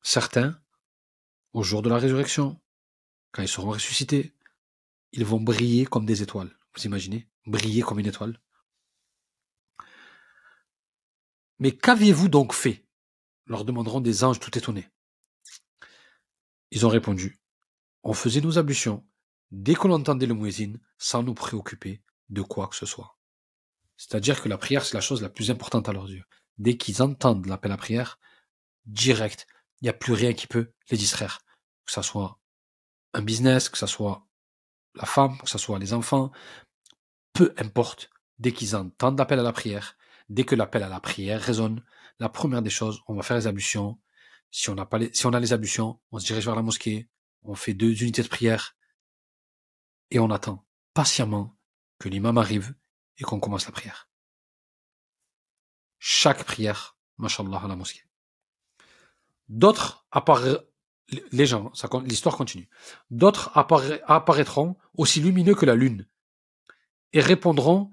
Certains, 0.01 0.59
au 1.53 1.63
jour 1.63 1.83
de 1.83 1.91
la 1.91 1.99
résurrection, 1.99 2.59
quand 3.33 3.43
ils 3.43 3.49
seront 3.49 3.73
ressuscités, 3.73 4.35
ils 5.13 5.27
vont 5.27 5.43
briller 5.43 5.85
comme 5.85 6.07
des 6.07 6.23
étoiles. 6.23 6.57
Vous 6.75 6.87
imaginez? 6.87 7.29
Briller 7.45 7.83
comme 7.83 7.99
une 7.99 8.07
étoile. 8.07 8.41
Mais 11.59 11.77
qu'aviez-vous 11.77 12.31
donc 12.31 12.55
fait? 12.55 12.84
Leur 13.47 13.65
demanderont 13.65 14.01
des 14.01 14.25
anges 14.25 14.41
tout 14.41 14.57
étonnés. 14.57 14.89
Ils 16.71 16.87
ont 16.87 16.91
répondu 16.91 17.41
On 18.03 18.13
faisait 18.13 18.41
nos 18.41 18.59
ablutions 18.59 19.07
dès 19.51 19.75
qu'on 19.75 19.93
entendait 19.93 20.27
le 20.27 20.35
muezzin 20.35 20.75
sans 20.99 21.23
nous 21.23 21.35
préoccuper 21.35 22.03
de 22.29 22.43
quoi 22.43 22.69
que 22.69 22.77
ce 22.77 22.87
soit. 22.87 23.19
C'est-à-dire 23.97 24.43
que 24.43 24.49
la 24.49 24.59
prière, 24.59 24.85
c'est 24.85 24.95
la 24.95 25.01
chose 25.01 25.23
la 25.23 25.29
plus 25.29 25.51
importante 25.51 25.89
à 25.89 25.93
leurs 25.93 26.11
yeux. 26.11 26.25
Dès 26.59 26.77
qu'ils 26.77 27.03
entendent 27.03 27.47
l'appel 27.47 27.73
à 27.73 27.77
prière, 27.77 28.19
direct, 28.87 29.47
il 29.81 29.85
n'y 29.85 29.91
a 29.91 29.95
plus 29.95 30.13
rien 30.13 30.33
qui 30.33 30.47
peut 30.47 30.73
les 30.91 30.97
distraire. 30.97 31.41
Que 31.87 31.93
ce 31.93 32.03
soit 32.03 32.41
un 33.13 33.23
business, 33.23 33.69
que 33.69 33.79
ce 33.79 33.87
soit 33.87 34.27
la 34.95 35.07
femme, 35.07 35.39
que 35.39 35.49
ce 35.49 35.59
soit 35.59 35.79
les 35.79 35.93
enfants, 35.93 36.33
peu 37.33 37.55
importe, 37.59 38.11
dès 38.39 38.53
qu'ils 38.53 38.77
entendent 38.77 39.19
l'appel 39.19 39.39
à 39.39 39.43
la 39.43 39.53
prière, 39.53 39.97
dès 40.29 40.45
que 40.45 40.55
l'appel 40.55 40.83
à 40.83 40.89
la 40.89 41.01
prière 41.01 41.41
résonne, 41.41 41.83
la 42.19 42.29
première 42.29 42.63
des 42.63 42.71
choses, 42.71 43.01
on 43.07 43.15
va 43.15 43.23
faire 43.23 43.37
les 43.37 43.47
ablutions. 43.47 43.99
Si 44.51 44.71
on, 44.71 44.79
a 44.79 44.87
pas 44.87 44.99
les, 44.99 45.13
si 45.13 45.27
on 45.27 45.33
a 45.33 45.41
les 45.41 45.53
ablutions, 45.53 46.01
on 46.13 46.19
se 46.19 46.27
dirige 46.27 46.45
vers 46.45 46.55
la 46.55 46.63
mosquée, 46.63 47.09
on 47.43 47.55
fait 47.55 47.75
deux 47.75 48.03
unités 48.03 48.23
de 48.23 48.29
prière 48.29 48.77
et 50.11 50.19
on 50.19 50.31
attend 50.31 50.65
patiemment 50.93 51.57
que 51.99 52.09
l'imam 52.09 52.39
arrive 52.39 52.75
et 53.19 53.25
qu'on 53.25 53.41
commence 53.41 53.67
la 53.67 53.73
prière. 53.73 54.09
Chaque 55.99 56.45
prière, 56.45 56.97
mashallah, 57.19 57.61
à 57.63 57.69
la 57.69 57.77
mosquée. 57.77 58.05
D'autres 59.49 60.07
apparaîtront, 60.11 60.65
les 61.33 61.47
gens, 61.47 61.73
l'histoire 62.05 62.37
continue. 62.37 62.69
D'autres 63.11 63.51
apparaîtront 63.55 64.77
aussi 64.97 65.21
lumineux 65.21 65.55
que 65.55 65.67
la 65.67 65.75
lune 65.75 66.09
et 67.13 67.21
répondront 67.21 67.91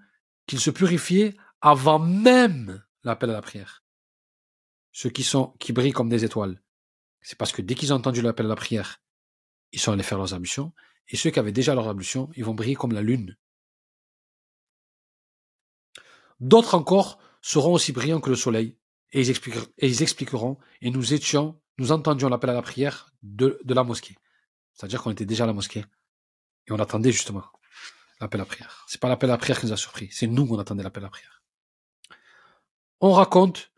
qu'ils 0.48 0.60
se 0.60 0.72
purifiaient 0.72 1.36
avant 1.62 2.00
même 2.00 2.84
l'appel 3.04 3.30
à 3.30 3.34
la 3.34 3.42
prière. 3.42 3.84
Ceux 4.92 5.10
qui 5.10 5.24
sont, 5.24 5.54
qui 5.60 5.72
brillent 5.74 5.94
comme 5.94 6.10
des 6.10 6.26
étoiles, 6.26 6.62
c'est 7.22 7.38
parce 7.38 7.52
que 7.52 7.62
dès 7.62 7.76
qu'ils 7.76 7.94
ont 7.94 7.98
entendu 7.98 8.22
l'appel 8.22 8.48
à 8.48 8.50
la 8.50 8.56
prière, 8.56 9.02
ils 9.72 9.80
sont 9.80 9.92
allés 9.92 10.04
faire 10.04 10.18
leurs 10.18 10.34
ablutions, 10.34 10.74
et 11.08 11.16
ceux 11.16 11.30
qui 11.30 11.40
avaient 11.40 11.52
déjà 11.52 11.76
leur 11.76 11.88
ablution, 11.88 12.30
ils 12.36 12.44
vont 12.44 12.54
briller 12.54 12.76
comme 12.76 12.94
la 12.94 13.02
lune. 13.02 13.38
D'autres 16.40 16.76
encore 16.76 17.20
seront 17.42 17.74
aussi 17.74 17.92
brillants 17.92 18.20
que 18.20 18.30
le 18.30 18.36
soleil, 18.36 18.78
et 19.14 19.22
ils, 19.22 20.02
expliqueront, 20.02 20.58
et 20.82 20.90
nous 20.90 21.14
étions, 21.14 21.62
nous 21.78 21.92
entendions 21.92 22.30
l'appel 22.30 22.50
à 22.50 22.54
la 22.54 22.62
prière 22.62 23.14
de, 23.24 23.60
la 23.66 23.84
mosquée. 23.84 24.16
C'est-à-dire 24.74 25.04
qu'on 25.04 25.12
était 25.12 25.26
déjà 25.26 25.44
à 25.44 25.48
la 25.48 25.54
mosquée, 25.54 25.86
et 26.68 26.72
on 26.72 26.80
attendait 26.80 27.12
justement 27.12 27.44
l'appel 28.20 28.42
à 28.42 28.44
la 28.44 28.48
prière. 28.48 28.86
C'est 28.88 29.00
pas 29.00 29.10
l'appel 29.10 29.30
à 29.30 29.34
la 29.34 29.38
prière 29.38 29.60
qui 29.60 29.68
nous 29.68 29.74
a 29.74 29.78
surpris, 29.78 30.10
c'est 30.12 30.28
nous 30.28 30.46
qu'on 30.48 30.60
attendait 30.60 30.84
l'appel 30.84 31.04
à 31.04 31.08
la 31.08 31.12
prière. 31.12 31.41
On 33.04 33.14
raconte 33.14 33.72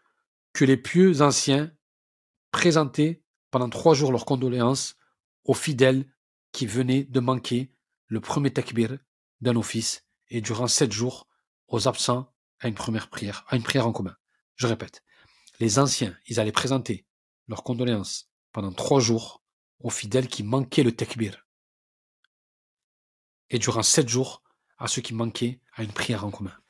que 0.52 0.66
les 0.66 0.76
pieux 0.76 1.22
anciens 1.22 1.72
présentaient 2.52 3.24
pendant 3.52 3.70
trois 3.70 3.94
jours 3.94 4.12
leurs 4.12 4.26
condoléances 4.26 4.98
aux 5.46 5.54
fidèles 5.54 6.14
qui 6.52 6.68
venaient 6.68 7.06
de 7.06 7.22
manquer 7.22 7.72
le 8.08 8.20
premier 8.20 8.52
takbir 8.52 8.98
d'un 9.40 9.56
office 9.56 10.04
et 10.28 10.42
durant 10.42 10.68
sept 10.68 10.92
jours 10.92 11.30
aux 11.70 11.88
absents 11.88 12.34
à 12.60 12.68
une 12.68 12.76
première 12.76 13.10
prière, 13.10 13.46
à 13.48 13.56
une 13.56 13.64
prière 13.64 13.88
en 13.88 13.94
commun. 13.94 14.18
Je 14.56 14.68
répète, 14.68 15.06
les 15.62 15.80
anciens, 15.80 16.18
ils 16.28 16.42
allaient 16.42 16.52
présenter 16.52 17.06
leurs 17.48 17.64
condoléances 17.64 18.30
pendant 18.52 18.74
trois 18.74 19.00
jours 19.00 19.42
aux 19.80 19.90
fidèles 19.90 20.28
qui 20.28 20.44
manquaient 20.44 20.84
le 20.84 20.94
takbir. 20.94 21.48
Et 23.50 23.58
durant 23.58 23.84
sept 23.84 24.10
jours 24.10 24.44
à 24.78 24.90
ceux 24.90 25.02
qui 25.02 25.14
manquaient 25.14 25.62
à 25.76 25.84
une 25.84 25.94
prière 25.94 26.26
en 26.26 26.32
commun. 26.32 26.63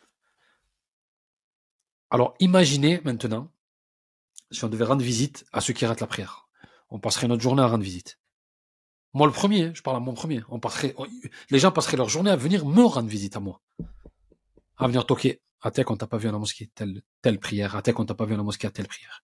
Alors 2.14 2.36
imaginez 2.40 3.02
maintenant 3.04 3.52
si 4.52 4.64
on 4.64 4.70
devait 4.70 4.86
rendre 4.86 5.02
visite 5.02 5.46
à 5.52 5.62
ceux 5.62 5.74
qui 5.74 5.84
ratent 5.84 6.00
la 6.00 6.06
prière. 6.06 6.48
On 6.92 7.00
passerait 7.00 7.28
notre 7.28 7.42
journée 7.42 7.64
à 7.64 7.68
rendre 7.68 7.84
visite. 7.84 8.20
Moi 9.14 9.26
le 9.26 9.34
premier, 9.34 9.74
je 9.74 9.82
parle 9.82 9.98
à 9.98 10.00
mon 10.00 10.14
premier. 10.14 10.44
On 10.50 10.60
passerait, 10.60 10.96
les 11.50 11.58
gens 11.58 11.72
passeraient 11.72 11.98
leur 11.98 12.10
journée 12.10 12.30
à 12.30 12.36
venir 12.36 12.68
me 12.68 12.84
rendre 12.84 13.10
visite 13.10 13.36
à 13.36 13.40
moi. 13.40 13.62
À 14.78 14.86
venir 14.86 15.08
toquer. 15.08 15.42
À 15.62 15.72
tel 15.72 15.86
qu'on 15.86 15.98
t'a 15.98 16.06
pas 16.06 16.18
vu 16.18 16.30
à 16.30 16.32
la 16.32 16.38
mosquée, 16.38 16.70
telle, 16.76 17.02
telle 17.24 17.40
prière. 17.40 17.76
À 17.76 17.82
tel 17.82 17.96
qu'on 17.96 18.06
t'a 18.06 18.14
pas 18.14 18.26
vu 18.26 18.38
la 18.38 18.44
mosquée, 18.44 18.68
à 18.68 18.72
telle 18.72 18.88
prière. 18.88 19.24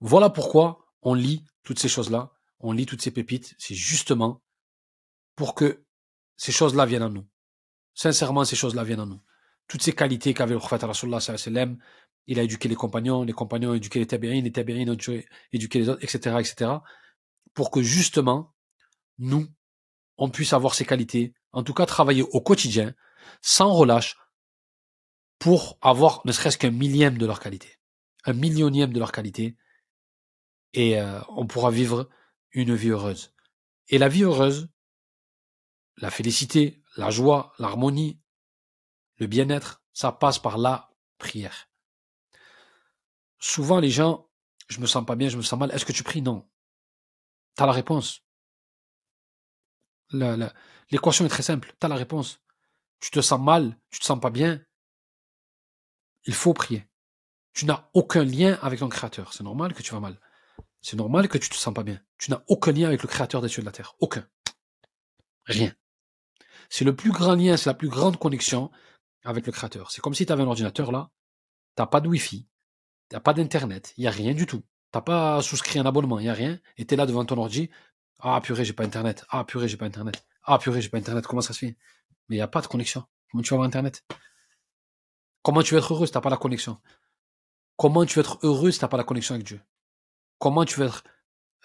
Voilà 0.00 0.30
pourquoi 0.30 0.86
on 1.02 1.12
lit 1.12 1.44
toutes 1.64 1.80
ces 1.80 1.88
choses-là. 1.88 2.32
On 2.60 2.72
lit 2.72 2.86
toutes 2.86 3.02
ces 3.02 3.10
pépites. 3.10 3.54
C'est 3.58 3.74
justement 3.74 4.40
pour 5.36 5.54
que 5.54 5.84
ces 6.38 6.52
choses-là 6.52 6.86
viennent 6.86 7.02
à 7.02 7.10
nous. 7.10 7.26
Sincèrement, 7.92 8.46
ces 8.46 8.56
choses-là 8.56 8.84
viennent 8.84 9.00
à 9.00 9.06
nous 9.06 9.20
toutes 9.68 9.82
ces 9.82 9.92
qualités 9.92 10.34
qu'avait 10.34 10.54
le 10.54 10.58
prophète 10.58 10.82
Rasulullah 10.82 11.20
il 12.26 12.38
a 12.38 12.42
éduqué 12.42 12.68
les 12.68 12.74
compagnons, 12.74 13.22
les 13.22 13.32
compagnons 13.32 13.70
ont 13.70 13.74
éduqué 13.74 13.98
les 13.98 14.06
tabi'in, 14.06 14.42
les 14.42 14.52
tabi'in 14.52 14.86
ont 14.88 14.96
éduqué 15.52 15.78
les 15.78 15.88
autres, 15.88 16.04
etc., 16.04 16.36
etc., 16.38 16.70
pour 17.54 17.70
que 17.70 17.82
justement, 17.82 18.54
nous, 19.18 19.46
on 20.18 20.28
puisse 20.28 20.52
avoir 20.52 20.74
ces 20.74 20.84
qualités, 20.84 21.32
en 21.52 21.62
tout 21.62 21.72
cas 21.72 21.86
travailler 21.86 22.22
au 22.22 22.40
quotidien, 22.42 22.94
sans 23.40 23.72
relâche, 23.72 24.16
pour 25.38 25.78
avoir 25.80 26.20
ne 26.26 26.32
serait-ce 26.32 26.58
qu'un 26.58 26.70
millième 26.70 27.16
de 27.16 27.24
leur 27.24 27.40
qualité, 27.40 27.78
un 28.24 28.34
millionième 28.34 28.92
de 28.92 28.98
leur 28.98 29.12
qualité, 29.12 29.56
et 30.74 31.00
euh, 31.00 31.20
on 31.30 31.46
pourra 31.46 31.70
vivre 31.70 32.10
une 32.52 32.74
vie 32.74 32.90
heureuse. 32.90 33.34
Et 33.88 33.96
la 33.96 34.08
vie 34.08 34.24
heureuse, 34.24 34.68
la 35.96 36.10
félicité, 36.10 36.82
la 36.96 37.10
joie, 37.10 37.52
l'harmonie, 37.58 38.20
le 39.18 39.26
bien-être, 39.26 39.82
ça 39.92 40.12
passe 40.12 40.38
par 40.38 40.58
la 40.58 40.90
prière. 41.18 41.68
Souvent, 43.38 43.80
les 43.80 43.90
gens, 43.90 44.28
je 44.68 44.80
me 44.80 44.86
sens 44.86 45.04
pas 45.04 45.16
bien, 45.16 45.28
je 45.28 45.36
me 45.36 45.42
sens 45.42 45.58
mal. 45.58 45.70
Est-ce 45.72 45.84
que 45.84 45.92
tu 45.92 46.02
pries? 46.02 46.22
Non. 46.22 46.48
Tu 47.56 47.62
as 47.62 47.66
la 47.66 47.72
réponse. 47.72 48.22
L'équation 50.90 51.24
est 51.24 51.28
très 51.28 51.42
simple. 51.42 51.74
Tu 51.80 51.86
as 51.86 51.88
la 51.88 51.96
réponse. 51.96 52.40
Tu 53.00 53.10
te 53.10 53.20
sens 53.20 53.40
mal, 53.40 53.78
tu 53.90 54.00
te 54.00 54.04
sens 54.04 54.20
pas 54.20 54.30
bien. 54.30 54.60
Il 56.24 56.34
faut 56.34 56.54
prier. 56.54 56.88
Tu 57.52 57.64
n'as 57.64 57.88
aucun 57.94 58.24
lien 58.24 58.58
avec 58.62 58.80
ton 58.80 58.88
créateur. 58.88 59.32
C'est 59.32 59.44
normal 59.44 59.74
que 59.74 59.82
tu 59.82 59.92
vas 59.92 60.00
mal. 60.00 60.20
C'est 60.80 60.96
normal 60.96 61.28
que 61.28 61.38
tu 61.38 61.48
te 61.48 61.54
sens 61.54 61.74
pas 61.74 61.82
bien. 61.82 62.00
Tu 62.18 62.30
n'as 62.30 62.42
aucun 62.46 62.72
lien 62.72 62.86
avec 62.86 63.02
le 63.02 63.08
créateur 63.08 63.40
des 63.40 63.48
cieux 63.48 63.62
de 63.62 63.66
la 63.66 63.72
terre. 63.72 63.94
Aucun. 64.00 64.28
Rien. 65.44 65.72
C'est 66.68 66.84
le 66.84 66.94
plus 66.94 67.12
grand 67.12 67.34
lien, 67.34 67.56
c'est 67.56 67.70
la 67.70 67.74
plus 67.74 67.88
grande 67.88 68.18
connexion 68.18 68.70
avec 69.24 69.46
le 69.46 69.52
créateur. 69.52 69.90
C'est 69.90 70.00
comme 70.00 70.14
si 70.14 70.26
tu 70.26 70.32
avais 70.32 70.42
un 70.42 70.46
ordinateur 70.46 70.92
là, 70.92 71.10
t'as 71.74 71.86
pas 71.86 72.00
de 72.00 72.08
Wi-Fi, 72.08 72.48
t'as 73.08 73.20
pas 73.20 73.34
d'internet, 73.34 73.94
il 73.96 74.04
y 74.04 74.06
a 74.06 74.10
rien 74.10 74.34
du 74.34 74.46
tout. 74.46 74.62
T'as 74.90 75.02
pas 75.02 75.42
souscrit 75.42 75.78
un 75.78 75.86
abonnement, 75.86 76.18
il 76.18 76.26
y 76.26 76.28
a 76.28 76.34
rien, 76.34 76.58
et 76.78 76.86
t'es 76.86 76.96
là 76.96 77.04
devant 77.04 77.24
ton 77.24 77.36
ordi, 77.36 77.70
ah 78.20 78.40
purée, 78.40 78.64
j'ai 78.64 78.72
pas 78.72 78.84
internet, 78.84 79.24
ah 79.28 79.44
purée, 79.44 79.68
j'ai 79.68 79.76
pas 79.76 79.86
internet, 79.86 80.26
ah 80.44 80.58
purée, 80.58 80.80
j'ai 80.80 80.88
pas 80.88 80.98
internet, 80.98 81.26
comment 81.26 81.42
ça 81.42 81.52
se 81.52 81.58
fait? 81.58 81.76
Mais 82.28 82.36
il 82.36 82.38
y 82.38 82.42
a 82.42 82.48
pas 82.48 82.62
de 82.62 82.66
connexion. 82.66 83.04
Comment 83.30 83.42
tu 83.42 83.50
vas 83.50 83.56
avoir 83.56 83.66
internet? 83.66 84.04
Comment 85.42 85.62
tu 85.62 85.74
vas 85.74 85.78
être 85.78 85.92
heureux 85.92 86.06
si 86.06 86.12
t'as 86.12 86.20
pas 86.20 86.30
la 86.30 86.36
connexion? 86.36 86.80
Comment 87.76 88.04
tu 88.04 88.14
vas 88.14 88.20
être 88.20 88.38
heureux 88.42 88.70
si 88.70 88.78
t'as 88.78 88.88
pas 88.88 88.96
la 88.96 89.04
connexion 89.04 89.34
avec 89.34 89.46
Dieu? 89.46 89.60
Comment 90.38 90.64
tu 90.64 90.80
vas 90.80 90.86
être 90.86 91.04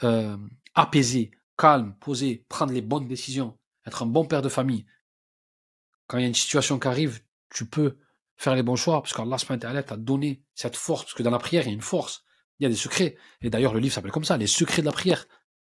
euh, 0.04 0.38
apaisé, 0.76 1.32
calme, 1.58 1.96
posé, 2.00 2.46
prendre 2.50 2.74
les 2.74 2.82
bonnes 2.82 3.08
décisions, 3.08 3.58
être 3.86 4.04
un 4.04 4.06
bon 4.06 4.26
père 4.26 4.42
de 4.42 4.50
famille? 4.50 4.86
Quand 6.08 6.18
il 6.18 6.22
y 6.22 6.26
a 6.26 6.28
une 6.28 6.36
situation 6.36 6.78
qui 6.78 6.88
arrive, 6.88 7.24
tu 7.54 7.66
peux 7.66 7.98
faire 8.36 8.56
les 8.56 8.64
bons 8.64 8.76
choix, 8.76 9.02
parce 9.02 9.14
qu'Allah 9.14 9.84
t'a 9.84 9.98
donné 9.98 10.44
cette 10.56 10.76
force, 10.76 11.04
parce 11.04 11.14
que 11.14 11.24
dans 11.24 11.32
la 11.32 11.40
prière, 11.40 11.64
il 11.64 11.68
y 11.68 11.72
a 11.72 11.74
une 11.74 11.82
force, 11.82 12.24
il 12.60 12.64
y 12.64 12.66
a 12.66 12.70
des 12.70 12.76
secrets. 12.76 13.16
Et 13.42 13.50
d'ailleurs, 13.50 13.74
le 13.74 13.80
livre 13.80 13.94
s'appelle 13.94 14.12
comme 14.12 14.26
ça, 14.26 14.38
les 14.38 14.48
secrets 14.48 14.82
de 14.82 14.88
la 14.88 14.92
prière. 14.92 15.26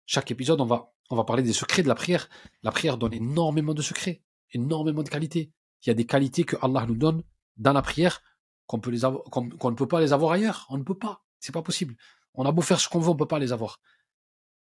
Chaque 0.05 0.31
épisode, 0.31 0.61
on 0.61 0.65
va, 0.65 0.93
on 1.09 1.15
va 1.15 1.23
parler 1.23 1.43
des 1.43 1.53
secrets 1.53 1.83
de 1.83 1.87
la 1.87 1.95
prière. 1.95 2.29
La 2.63 2.71
prière 2.71 2.97
donne 2.97 3.13
énormément 3.13 3.73
de 3.73 3.81
secrets, 3.81 4.23
énormément 4.51 5.03
de 5.03 5.09
qualités. 5.09 5.51
Il 5.83 5.89
y 5.89 5.91
a 5.91 5.93
des 5.93 6.05
qualités 6.05 6.43
que 6.43 6.55
Allah 6.61 6.85
nous 6.87 6.95
donne 6.95 7.23
dans 7.57 7.73
la 7.73 7.81
prière 7.81 8.21
qu'on 8.67 8.79
peut 8.79 8.91
les 8.91 9.01
qu'on, 9.01 9.71
ne 9.71 9.75
peut 9.75 9.87
pas 9.87 9.99
les 9.99 10.13
avoir 10.13 10.31
ailleurs. 10.31 10.65
On 10.69 10.77
ne 10.77 10.83
peut 10.83 10.97
pas. 10.97 11.25
C'est 11.39 11.51
pas 11.51 11.61
possible. 11.61 11.95
On 12.33 12.45
a 12.45 12.51
beau 12.51 12.61
faire 12.61 12.79
ce 12.79 12.87
qu'on 12.87 12.99
veut, 12.99 13.09
on 13.09 13.13
ne 13.13 13.19
peut 13.19 13.27
pas 13.27 13.39
les 13.39 13.51
avoir. 13.51 13.81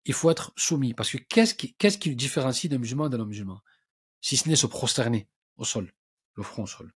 Il 0.06 0.14
faut 0.14 0.32
être 0.32 0.52
soumis. 0.56 0.94
Parce 0.94 1.12
que 1.12 1.18
qu'est-ce 1.18 1.54
qui, 1.98 2.16
différencie 2.16 2.70
d'un 2.70 2.80
musulman 2.80 3.10
d'un 3.10 3.20
non-musulman? 3.20 3.62
Si 4.22 4.38
ce 4.38 4.50
n'est 4.50 4.56
se 4.56 4.68
prosterner 4.68 5.28
au 5.58 5.66
sol, 5.66 5.92
le 6.36 6.44
front 6.44 6.64
au 6.64 6.68
sol. 6.68 6.92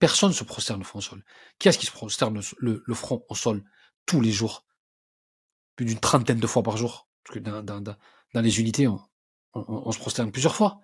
Personne 0.00 0.30
ne 0.30 0.34
se 0.34 0.44
prosterne 0.44 0.80
le 0.80 0.84
front 0.84 0.98
au 0.98 1.02
sol. 1.02 1.22
Qui 1.58 1.68
est-ce 1.68 1.78
qui 1.78 1.84
se 1.84 1.92
prosterne 1.92 2.40
le, 2.58 2.94
front 2.94 3.22
au 3.28 3.34
sol 3.34 3.62
tous 4.06 4.22
les 4.22 4.32
jours? 4.32 4.64
Plus 5.76 5.84
d'une 5.84 6.00
trentaine 6.00 6.40
de 6.40 6.46
fois 6.46 6.62
par 6.62 6.78
jour. 6.78 7.06
Parce 7.22 7.38
que 7.38 7.44
dans, 7.44 7.94
les 8.34 8.60
unités, 8.60 8.88
on, 9.52 9.92
se 9.92 9.98
prosterne 9.98 10.32
plusieurs 10.32 10.56
fois. 10.56 10.80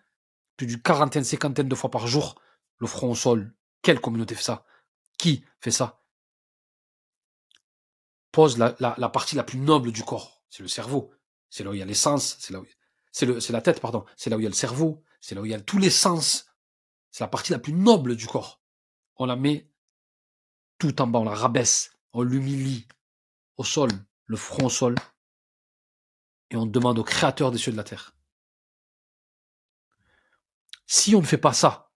Plus 0.58 0.66
d'une 0.66 0.82
quarantaine, 0.82 1.25
cinquantaine 1.25 1.66
de 1.66 1.75
fois 1.75 1.90
par 1.90 2.06
jour, 2.06 2.38
le 2.76 2.87
front 2.87 3.11
au 3.11 3.14
sol. 3.14 3.54
Quelle 3.80 4.02
communauté 4.02 4.35
fait 4.35 4.42
ça? 4.42 4.66
Qui 5.16 5.42
fait 5.61 5.70
ça? 5.70 6.02
Pose 8.32 8.58
la, 8.58 9.08
partie 9.08 9.35
la 9.35 9.44
plus 9.44 9.58
noble 9.58 9.92
du 9.92 10.04
corps. 10.04 10.42
C'est 10.50 10.62
le 10.62 10.68
cerveau. 10.68 11.11
C'est 11.49 11.64
là 11.64 11.70
où 11.70 11.73
il 11.73 11.78
y 11.78 11.82
a 11.82 11.87
l'essence. 11.87 12.37
C'est 12.38 12.52
là 12.52 12.61
où... 12.61 12.66
C'est 13.12 13.50
la 13.50 13.62
tête, 13.62 13.80
pardon. 13.80 14.04
C'est 14.14 14.28
là 14.28 14.37
où 14.37 14.40
il 14.40 14.42
y 14.42 14.46
a 14.46 14.50
le 14.50 14.54
cerveau. 14.54 15.02
C'est 15.23 15.35
là 15.35 15.40
où 15.40 15.46
il 15.46 15.52
y 15.52 15.54
a 15.54 15.61
tous 15.61 15.78
les 15.78 15.88
sens. 15.88 16.50
C'est 17.11 17.25
la 17.25 17.28
partie 17.28 17.52
la 17.52 17.58
plus 17.58 17.73
noble 17.73 18.14
du 18.14 18.26
corps 18.26 18.61
on 19.16 19.26
la 19.26 19.37
met 19.37 19.68
tout 20.78 21.00
en 21.00 21.06
bas, 21.06 21.20
on 21.20 21.25
la 21.25 21.35
rabaisse, 21.35 21.96
on 22.12 22.23
l'humilie 22.23 22.87
au 23.56 23.64
sol, 23.64 23.90
le 24.26 24.37
front 24.37 24.66
au 24.66 24.70
sol, 24.70 24.94
et 26.50 26.56
on 26.56 26.66
demande 26.66 26.99
au 26.99 27.04
Créateur 27.04 27.50
des 27.50 27.58
cieux 27.58 27.73
de 27.73 27.76
la 27.76 27.85
terre. 27.85 28.14
Si 30.87 31.14
on 31.14 31.20
ne 31.20 31.26
fait 31.26 31.38
pas 31.38 31.52
ça, 31.52 31.90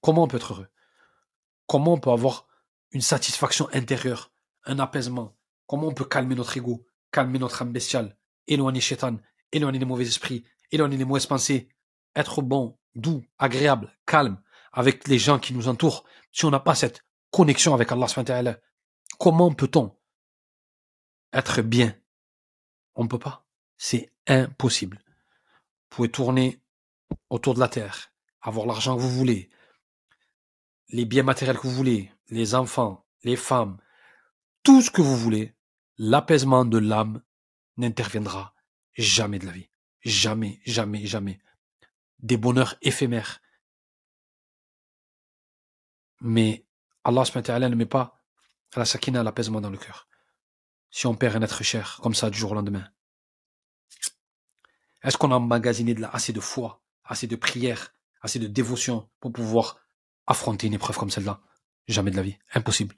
comment 0.00 0.24
on 0.24 0.28
peut 0.28 0.38
être 0.38 0.54
heureux? 0.54 0.68
Comment 1.66 1.94
on 1.94 2.00
peut 2.00 2.10
avoir 2.10 2.46
une 2.92 3.00
satisfaction 3.00 3.68
intérieure, 3.72 4.32
un 4.64 4.78
apaisement? 4.78 5.36
Comment 5.66 5.88
on 5.88 5.94
peut 5.94 6.04
calmer 6.04 6.34
notre 6.34 6.56
ego, 6.56 6.86
calmer 7.10 7.38
notre 7.38 7.62
âme 7.62 7.72
bestiale, 7.72 8.16
éloigner 8.46 8.80
Shaitan, 8.80 9.18
éloigner 9.52 9.78
les 9.78 9.84
mauvais 9.84 10.06
esprits, 10.06 10.44
éloigner 10.70 10.96
les 10.96 11.04
mauvaises 11.04 11.26
pensées, 11.26 11.68
être 12.16 12.42
bon, 12.42 12.78
doux, 12.94 13.24
agréable, 13.38 13.92
calme, 14.06 14.40
avec 14.72 15.08
les 15.08 15.18
gens 15.18 15.38
qui 15.38 15.54
nous 15.54 15.68
entourent, 15.68 16.04
si 16.32 16.44
on 16.44 16.50
n'a 16.50 16.60
pas 16.60 16.74
cette 16.74 17.04
connexion 17.30 17.74
avec 17.74 17.92
Allah 17.92 18.58
comment 19.18 19.52
peut-on 19.52 19.96
être 21.32 21.62
bien? 21.62 21.94
On 22.94 23.04
ne 23.04 23.08
peut 23.08 23.18
pas. 23.18 23.46
C'est 23.76 24.12
impossible. 24.26 24.98
Vous 25.06 25.96
pouvez 25.96 26.10
tourner 26.10 26.62
autour 27.30 27.54
de 27.54 27.60
la 27.60 27.68
terre, 27.68 28.12
avoir 28.40 28.66
l'argent 28.66 28.96
que 28.96 29.02
vous 29.02 29.10
voulez, 29.10 29.50
les 30.88 31.04
biens 31.04 31.22
matériels 31.22 31.58
que 31.58 31.66
vous 31.66 31.74
voulez, 31.74 32.12
les 32.28 32.54
enfants, 32.54 33.06
les 33.24 33.36
femmes, 33.36 33.78
tout 34.62 34.82
ce 34.82 34.90
que 34.90 35.02
vous 35.02 35.16
voulez, 35.16 35.54
l'apaisement 35.98 36.64
de 36.64 36.78
l'âme 36.78 37.22
n'interviendra 37.76 38.54
jamais 38.94 39.38
de 39.38 39.46
la 39.46 39.52
vie. 39.52 39.68
Jamais, 40.00 40.60
jamais, 40.64 41.06
jamais. 41.06 41.40
Des 42.18 42.36
bonheurs 42.36 42.76
éphémères, 42.82 43.41
mais 46.22 46.64
Allah 47.04 47.24
ne 47.68 47.74
met 47.74 47.86
pas 47.86 48.22
la 48.76 48.84
sakina, 48.84 49.22
l'apaisement 49.22 49.60
dans 49.60 49.70
le 49.70 49.76
cœur. 49.76 50.08
Si 50.90 51.06
on 51.06 51.14
perd 51.14 51.36
un 51.36 51.42
être 51.42 51.62
cher, 51.62 51.98
comme 52.02 52.14
ça, 52.14 52.30
du 52.30 52.38
jour 52.38 52.52
au 52.52 52.54
lendemain. 52.54 52.88
Est-ce 55.02 55.16
qu'on 55.18 55.32
a 55.32 55.36
emmagasiné 55.36 55.94
de 55.94 56.00
la, 56.00 56.10
assez 56.10 56.32
de 56.32 56.40
foi, 56.40 56.82
assez 57.04 57.26
de 57.26 57.34
prière, 57.34 57.94
assez 58.20 58.38
de 58.38 58.46
dévotion 58.46 59.10
pour 59.18 59.32
pouvoir 59.32 59.78
affronter 60.26 60.68
une 60.68 60.74
épreuve 60.74 60.96
comme 60.96 61.10
celle-là? 61.10 61.40
Jamais 61.88 62.12
de 62.12 62.16
la 62.16 62.22
vie. 62.22 62.38
Impossible. 62.54 62.94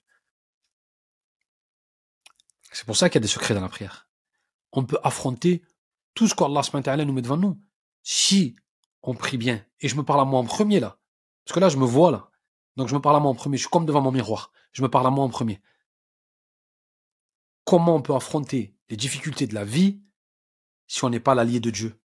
C'est 2.72 2.84
pour 2.84 2.96
ça 2.96 3.08
qu'il 3.08 3.16
y 3.16 3.22
a 3.22 3.26
des 3.26 3.28
secrets 3.28 3.54
dans 3.54 3.62
la 3.62 3.68
prière. 3.68 4.08
On 4.72 4.84
peut 4.84 4.98
affronter 5.02 5.64
tout 6.14 6.28
ce 6.28 6.34
qu'Allah 6.34 7.04
nous 7.04 7.12
met 7.12 7.22
devant 7.22 7.38
nous. 7.38 7.58
Si 8.02 8.54
on 9.02 9.14
prie 9.14 9.38
bien, 9.38 9.64
et 9.80 9.88
je 9.88 9.96
me 9.96 10.02
parle 10.02 10.20
à 10.20 10.24
moi 10.24 10.40
en 10.40 10.44
premier 10.44 10.80
là, 10.80 10.98
parce 11.44 11.54
que 11.54 11.60
là 11.60 11.68
je 11.68 11.78
me 11.78 11.84
vois 11.84 12.10
là, 12.10 12.30
donc 12.76 12.88
je 12.88 12.94
me 12.94 13.00
parle 13.00 13.16
à 13.16 13.20
moi 13.20 13.30
en 13.30 13.34
premier, 13.34 13.56
je 13.56 13.62
suis 13.62 13.70
comme 13.70 13.86
devant 13.86 14.00
mon 14.00 14.12
miroir. 14.12 14.50
Je 14.72 14.82
me 14.82 14.88
parle 14.88 15.06
à 15.06 15.10
moi 15.10 15.24
en 15.24 15.28
premier. 15.28 15.60
Comment 17.64 17.96
on 17.96 18.02
peut 18.02 18.14
affronter 18.14 18.74
les 18.88 18.96
difficultés 18.96 19.46
de 19.46 19.54
la 19.54 19.64
vie 19.64 20.00
si 20.86 21.04
on 21.04 21.10
n'est 21.10 21.20
pas 21.20 21.34
l'allié 21.34 21.60
de 21.60 21.70
Dieu? 21.70 22.00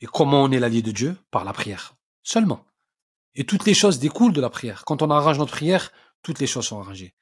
Et 0.00 0.06
comment 0.06 0.42
on 0.42 0.50
est 0.50 0.60
l'allié 0.60 0.82
de 0.82 0.90
Dieu? 0.90 1.16
Par 1.30 1.44
la 1.44 1.52
prière. 1.52 1.96
Seulement. 2.22 2.64
Et 3.34 3.44
toutes 3.44 3.64
les 3.64 3.74
choses 3.74 3.98
découlent 3.98 4.32
de 4.32 4.40
la 4.40 4.50
prière. 4.50 4.84
Quand 4.84 5.02
on 5.02 5.10
arrange 5.10 5.38
notre 5.38 5.52
prière, 5.52 5.90
toutes 6.22 6.38
les 6.38 6.46
choses 6.46 6.66
sont 6.66 6.80
arrangées. 6.80 7.14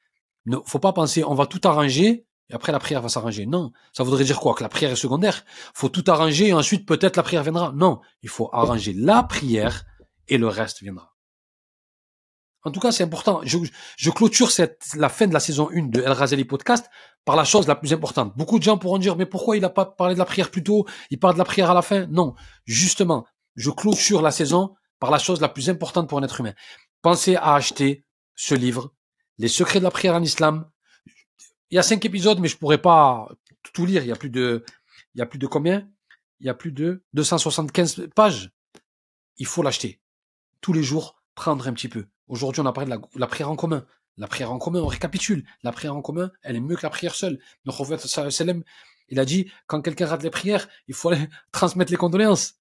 Ne 0.45 0.57
faut 0.65 0.79
pas 0.79 0.93
penser 0.93 1.23
on 1.23 1.35
va 1.35 1.45
tout 1.45 1.61
arranger 1.63 2.25
et 2.49 2.53
après 2.53 2.71
la 2.71 2.79
prière 2.79 3.01
va 3.01 3.09
s'arranger. 3.09 3.45
Non, 3.45 3.71
ça 3.93 4.03
voudrait 4.03 4.25
dire 4.25 4.39
quoi? 4.39 4.53
Que 4.53 4.63
la 4.63 4.69
prière 4.69 4.91
est 4.91 4.95
secondaire? 4.95 5.45
Faut 5.73 5.89
tout 5.89 6.03
arranger 6.07 6.47
et 6.47 6.53
ensuite 6.53 6.85
peut-être 6.85 7.15
la 7.15 7.23
prière 7.23 7.43
viendra. 7.43 7.71
Non, 7.71 8.01
il 8.21 8.29
faut 8.29 8.49
arranger 8.51 8.93
la 8.93 9.23
prière 9.23 9.85
et 10.27 10.37
le 10.37 10.47
reste 10.47 10.81
viendra. 10.81 11.10
En 12.63 12.71
tout 12.71 12.79
cas, 12.79 12.91
c'est 12.91 13.03
important. 13.03 13.41
Je, 13.43 14.09
clôture 14.11 14.49
la 14.95 15.09
fin 15.09 15.27
de 15.27 15.33
la 15.33 15.39
saison 15.39 15.69
1 15.73 15.87
de 15.87 16.01
El 16.01 16.11
Razali 16.11 16.45
Podcast 16.45 16.89
par 17.25 17.35
la 17.35 17.43
chose 17.43 17.67
la 17.67 17.75
plus 17.75 17.93
importante. 17.93 18.35
Beaucoup 18.37 18.59
de 18.59 18.63
gens 18.63 18.77
pourront 18.77 18.99
dire, 18.99 19.15
mais 19.15 19.25
pourquoi 19.25 19.57
il 19.57 19.61
n'a 19.61 19.69
pas 19.69 19.85
parlé 19.85 20.13
de 20.13 20.19
la 20.19 20.25
prière 20.25 20.51
plus 20.51 20.63
tôt? 20.63 20.85
Il 21.09 21.19
parle 21.19 21.33
de 21.33 21.39
la 21.39 21.45
prière 21.45 21.71
à 21.71 21.73
la 21.73 21.81
fin? 21.81 22.05
Non. 22.07 22.35
Justement, 22.65 23.25
je 23.55 23.71
clôture 23.71 24.21
la 24.21 24.31
saison 24.31 24.75
par 24.99 25.09
la 25.11 25.17
chose 25.17 25.41
la 25.41 25.49
plus 25.49 25.69
importante 25.69 26.07
pour 26.07 26.19
un 26.19 26.23
être 26.23 26.39
humain. 26.39 26.53
Pensez 27.01 27.35
à 27.35 27.55
acheter 27.55 28.05
ce 28.35 28.55
livre, 28.55 28.93
Les 29.37 29.47
secrets 29.47 29.79
de 29.79 29.83
la 29.83 29.91
prière 29.91 30.15
en 30.15 30.21
islam. 30.21 30.69
Il 31.71 31.75
y 31.75 31.79
a 31.79 31.83
cinq 31.83 32.05
épisodes, 32.05 32.39
mais 32.39 32.47
je 32.47 32.57
pourrais 32.57 32.81
pas 32.81 33.27
tout 33.73 33.85
lire. 33.85 34.03
Il 34.03 34.07
y 34.07 34.11
a 34.11 34.15
plus 34.15 34.29
de, 34.29 34.63
il 35.15 35.19
y 35.19 35.21
a 35.21 35.25
plus 35.25 35.39
de 35.39 35.47
combien? 35.47 35.89
Il 36.39 36.45
y 36.45 36.49
a 36.49 36.53
plus 36.53 36.71
de 36.71 37.03
275 37.13 38.09
pages. 38.15 38.51
Il 39.37 39.45
faut 39.45 39.63
l'acheter. 39.63 40.01
Tous 40.59 40.73
les 40.73 40.83
jours, 40.83 41.21
prendre 41.35 41.67
un 41.67 41.73
petit 41.73 41.87
peu. 41.87 42.05
Aujourd'hui, 42.31 42.61
on 42.61 42.65
a 42.65 42.71
parlé 42.71 42.89
de 42.89 43.19
la, 43.19 43.27
prière 43.27 43.51
en 43.51 43.57
commun. 43.57 43.85
La 44.15 44.25
prière 44.25 44.53
en 44.53 44.57
commun, 44.57 44.79
on 44.79 44.87
récapitule. 44.87 45.43
La 45.63 45.73
prière 45.73 45.93
en 45.93 46.01
commun, 46.01 46.31
elle 46.43 46.55
est 46.55 46.61
mieux 46.61 46.77
que 46.77 46.83
la 46.83 46.89
prière 46.89 47.13
seule. 47.13 47.39
En 47.67 47.83
fait, 47.83 48.07
il 49.09 49.19
a 49.19 49.25
dit, 49.25 49.51
quand 49.67 49.81
quelqu'un 49.81 50.05
rate 50.05 50.23
les 50.23 50.29
prières, 50.29 50.69
il 50.87 50.93
faut 50.93 51.09
aller 51.09 51.27
transmettre 51.51 51.91
les 51.91 51.97
condoléances. 51.97 52.53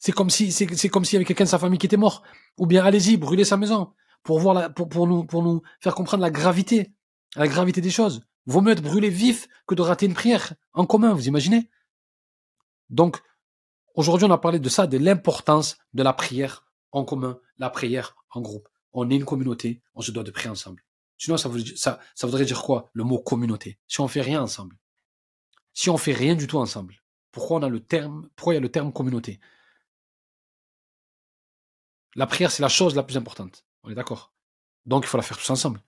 C'est 0.00 0.10
comme 0.10 0.30
si, 0.30 0.50
c'est, 0.50 0.66
comme 0.88 1.04
s'il 1.04 1.14
y 1.14 1.18
avait 1.18 1.24
quelqu'un 1.24 1.44
de 1.44 1.48
sa 1.48 1.60
famille 1.60 1.78
qui 1.78 1.86
était 1.86 1.96
mort. 1.96 2.24
Ou 2.58 2.66
bien, 2.66 2.84
allez-y, 2.84 3.16
brûlez 3.16 3.44
sa 3.44 3.56
maison. 3.56 3.92
Pour 4.24 4.40
voir 4.40 4.74
pour 4.74 5.06
nous, 5.06 5.24
pour 5.24 5.44
nous 5.44 5.62
faire 5.78 5.94
comprendre 5.94 6.22
la 6.22 6.30
gravité, 6.30 6.92
la 7.36 7.46
gravité 7.46 7.80
des 7.80 7.90
choses. 7.90 8.26
Vaut 8.46 8.62
mieux 8.62 8.72
être 8.72 8.82
brûlé 8.82 9.10
vif 9.10 9.46
que 9.68 9.76
de 9.76 9.82
rater 9.82 10.06
une 10.06 10.14
prière 10.14 10.54
en 10.72 10.86
commun, 10.86 11.14
vous 11.14 11.28
imaginez? 11.28 11.70
Donc, 12.90 13.22
aujourd'hui, 13.94 14.26
on 14.26 14.32
a 14.32 14.38
parlé 14.38 14.58
de 14.58 14.68
ça, 14.68 14.88
de 14.88 14.98
l'importance 14.98 15.78
de 15.92 16.02
la 16.02 16.14
prière 16.14 16.64
en 16.90 17.04
commun, 17.04 17.38
la 17.58 17.70
prière 17.70 18.16
en 18.30 18.40
groupe. 18.40 18.68
On 18.94 19.10
est 19.10 19.16
une 19.16 19.24
communauté, 19.24 19.82
on 19.94 20.00
se 20.00 20.12
doit 20.12 20.22
de 20.22 20.30
prier 20.30 20.48
ensemble. 20.48 20.84
Sinon, 21.18 21.36
ça, 21.36 21.48
voudrait 21.48 22.44
dire 22.44 22.62
quoi 22.62 22.90
Le 22.92 23.04
mot 23.04 23.18
communauté? 23.18 23.78
Si 23.86 24.00
on 24.00 24.08
fait 24.08 24.20
rien 24.20 24.42
ensemble. 24.42 24.76
Si 25.72 25.90
on 25.90 25.96
fait 25.96 26.12
rien 26.12 26.36
du 26.36 26.46
tout 26.46 26.58
ensemble. 26.58 27.02
Pourquoi 27.32 27.58
on 27.58 27.68
le 27.68 27.80
terme, 27.80 28.28
pourquoi 28.36 28.54
il 28.54 28.56
y 28.56 28.58
a 28.58 28.62
le 28.62 28.70
terme 28.70 28.92
communauté? 28.92 29.40
La 32.14 32.28
prière, 32.28 32.52
c'est 32.52 32.62
la 32.62 32.68
chose 32.68 32.94
la 32.94 33.02
plus 33.02 33.16
importante. 33.16 33.66
On 33.82 33.90
est 33.90 33.94
d'accord? 33.94 34.32
Donc, 34.86 35.04
il 35.04 35.08
faut 35.08 35.16
la 35.16 35.24
faire 35.24 35.38
tous 35.38 35.50
ensemble. 35.50 35.82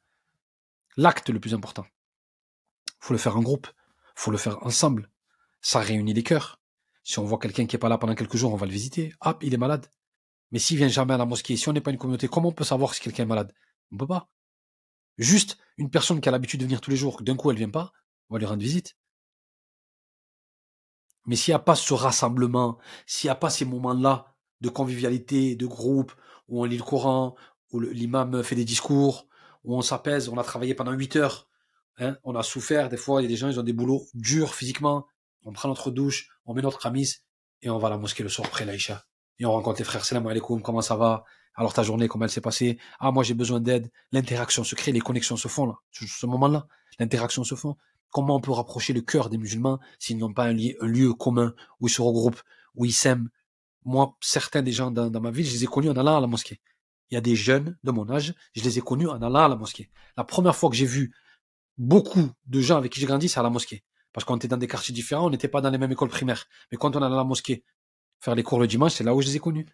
L'acte 0.96 1.28
le 1.28 1.38
plus 1.38 1.54
important. 1.54 1.86
Il 2.88 3.06
faut 3.06 3.14
le 3.14 3.18
faire 3.18 3.36
en 3.36 3.42
groupe. 3.42 3.68
Il 4.16 4.20
faut 4.20 4.30
le 4.32 4.38
faire 4.38 4.60
ensemble. 4.66 5.08
Ça 5.60 5.78
réunit 5.78 6.14
les 6.14 6.24
cœurs. 6.24 6.60
Si 7.04 7.20
on 7.20 7.24
voit 7.24 7.38
quelqu'un 7.38 7.66
qui 7.66 7.76
est 7.76 7.78
pas 7.78 7.88
là 7.88 7.98
pendant 7.98 8.16
quelques 8.16 8.36
jours, 8.36 8.52
on 8.52 8.56
va 8.56 8.66
le 8.66 8.72
visiter. 8.72 9.14
Hop, 9.20 9.44
il 9.44 9.54
est 9.54 9.58
malade. 9.58 9.86
Mais 10.52 10.58
s'il 10.58 10.76
vient 10.76 10.88
jamais 10.88 11.14
à 11.14 11.18
la 11.18 11.26
mosquée, 11.26 11.56
si 11.56 11.68
on 11.68 11.72
n'est 11.72 11.80
pas 11.80 11.90
une 11.90 11.98
communauté, 11.98 12.28
comment 12.28 12.48
on 12.48 12.52
peut 12.52 12.64
savoir 12.64 12.94
si 12.94 13.00
quelqu'un 13.00 13.24
est 13.24 13.26
malade? 13.26 13.52
On 13.92 13.96
peut 13.96 14.06
pas. 14.06 14.28
Juste 15.18 15.58
une 15.76 15.90
personne 15.90 16.20
qui 16.20 16.28
a 16.28 16.32
l'habitude 16.32 16.60
de 16.60 16.66
venir 16.66 16.80
tous 16.80 16.90
les 16.90 16.96
jours, 16.96 17.22
d'un 17.22 17.36
coup 17.36 17.50
elle 17.50 17.56
vient 17.56 17.70
pas, 17.70 17.92
on 18.28 18.34
va 18.34 18.38
lui 18.38 18.46
rendre 18.46 18.62
visite. 18.62 18.96
Mais 21.26 21.36
s'il 21.36 21.52
n'y 21.52 21.56
a 21.56 21.60
pas 21.60 21.74
ce 21.74 21.94
rassemblement, 21.94 22.78
s'il 23.06 23.28
n'y 23.28 23.32
a 23.32 23.36
pas 23.36 23.50
ces 23.50 23.64
moments-là 23.64 24.34
de 24.60 24.68
convivialité, 24.68 25.56
de 25.56 25.66
groupe, 25.66 26.12
où 26.48 26.62
on 26.62 26.64
lit 26.64 26.78
le 26.78 26.84
Coran, 26.84 27.34
où 27.72 27.80
l'imam 27.80 28.42
fait 28.42 28.54
des 28.54 28.64
discours, 28.64 29.26
où 29.64 29.76
on 29.76 29.82
s'apaise, 29.82 30.28
on 30.28 30.38
a 30.38 30.44
travaillé 30.44 30.74
pendant 30.74 30.92
8 30.92 31.16
heures, 31.16 31.48
hein, 31.98 32.16
on 32.22 32.36
a 32.36 32.42
souffert, 32.42 32.88
des 32.88 32.96
fois 32.96 33.20
il 33.20 33.24
y 33.24 33.26
a 33.26 33.28
des 33.28 33.36
gens, 33.36 33.48
ils 33.48 33.58
ont 33.58 33.64
des 33.64 33.72
boulots 33.72 34.06
durs 34.14 34.54
physiquement, 34.54 35.06
on 35.44 35.52
prend 35.52 35.68
notre 35.68 35.90
douche, 35.90 36.30
on 36.44 36.54
met 36.54 36.62
notre 36.62 36.78
camis, 36.78 37.14
et 37.62 37.70
on 37.70 37.78
va 37.78 37.88
à 37.88 37.90
la 37.90 37.98
mosquée 37.98 38.22
le 38.22 38.28
soir 38.28 38.46
après 38.46 38.64
l'Aïcha 38.64 39.04
et 39.38 39.46
on 39.46 39.52
rencontre 39.52 39.78
les 39.78 39.84
frères, 39.84 40.04
salam 40.04 40.26
alaikum, 40.26 40.62
comment 40.62 40.82
ça 40.82 40.96
va? 40.96 41.24
Alors 41.54 41.72
ta 41.72 41.82
journée, 41.82 42.08
comment 42.08 42.24
elle 42.24 42.30
s'est 42.30 42.40
passée? 42.40 42.78
Ah, 43.00 43.10
moi 43.10 43.22
j'ai 43.22 43.34
besoin 43.34 43.60
d'aide. 43.60 43.90
L'interaction 44.12 44.62
se 44.64 44.74
crée, 44.74 44.92
les 44.92 45.00
connexions 45.00 45.36
se 45.36 45.48
font 45.48 45.66
là, 45.66 45.74
ce 45.90 46.26
moment-là. 46.26 46.66
L'interaction 46.98 47.44
se 47.44 47.54
font. 47.54 47.76
Comment 48.10 48.36
on 48.36 48.40
peut 48.40 48.52
rapprocher 48.52 48.92
le 48.92 49.00
cœur 49.00 49.30
des 49.30 49.38
musulmans 49.38 49.78
s'ils 49.98 50.18
n'ont 50.18 50.32
pas 50.32 50.44
un, 50.44 50.52
lieu, 50.52 51.12
commun 51.14 51.54
où 51.80 51.88
ils 51.88 51.90
se 51.90 52.00
regroupent, 52.00 52.40
où 52.74 52.84
ils 52.84 52.92
s'aiment? 52.92 53.28
Moi, 53.84 54.16
certains 54.20 54.62
des 54.62 54.72
gens 54.72 54.90
dans, 54.90 55.20
ma 55.20 55.30
ville, 55.30 55.46
je 55.46 55.52
les 55.52 55.64
ai 55.64 55.66
connus 55.66 55.90
en 55.90 55.96
allant 55.96 56.16
à 56.16 56.20
la 56.20 56.26
mosquée. 56.26 56.60
Il 57.10 57.14
y 57.14 57.16
a 57.16 57.20
des 57.20 57.36
jeunes 57.36 57.76
de 57.84 57.90
mon 57.90 58.08
âge, 58.10 58.34
je 58.54 58.62
les 58.62 58.78
ai 58.78 58.80
connus 58.80 59.08
en 59.08 59.20
allant 59.22 59.44
à 59.44 59.48
la 59.48 59.56
mosquée. 59.56 59.90
La 60.16 60.24
première 60.24 60.56
fois 60.56 60.70
que 60.70 60.76
j'ai 60.76 60.86
vu 60.86 61.14
beaucoup 61.78 62.30
de 62.46 62.60
gens 62.60 62.76
avec 62.76 62.92
qui 62.92 63.00
j'ai 63.00 63.06
grandi, 63.06 63.28
c'est 63.28 63.38
à 63.38 63.42
la 63.42 63.50
mosquée. 63.50 63.84
Parce 64.12 64.24
qu'on 64.24 64.36
était 64.36 64.48
dans 64.48 64.56
des 64.56 64.66
quartiers 64.66 64.94
différents, 64.94 65.26
on 65.26 65.30
n'était 65.30 65.48
pas 65.48 65.60
dans 65.60 65.70
les 65.70 65.78
mêmes 65.78 65.92
écoles 65.92 66.08
primaires. 66.08 66.46
Mais 66.72 66.78
quand 66.78 66.96
on 66.96 67.02
allait 67.02 67.14
à 67.14 67.18
la 67.18 67.24
mosquée, 67.24 67.64
faire 68.20 68.34
les 68.34 68.42
cours 68.42 68.60
le 68.60 68.66
dimanche, 68.66 68.92
c'est 68.92 69.04
là 69.04 69.14
où 69.14 69.20
je 69.20 69.26
les 69.26 69.36
ai 69.36 69.38
connus. 69.38 69.66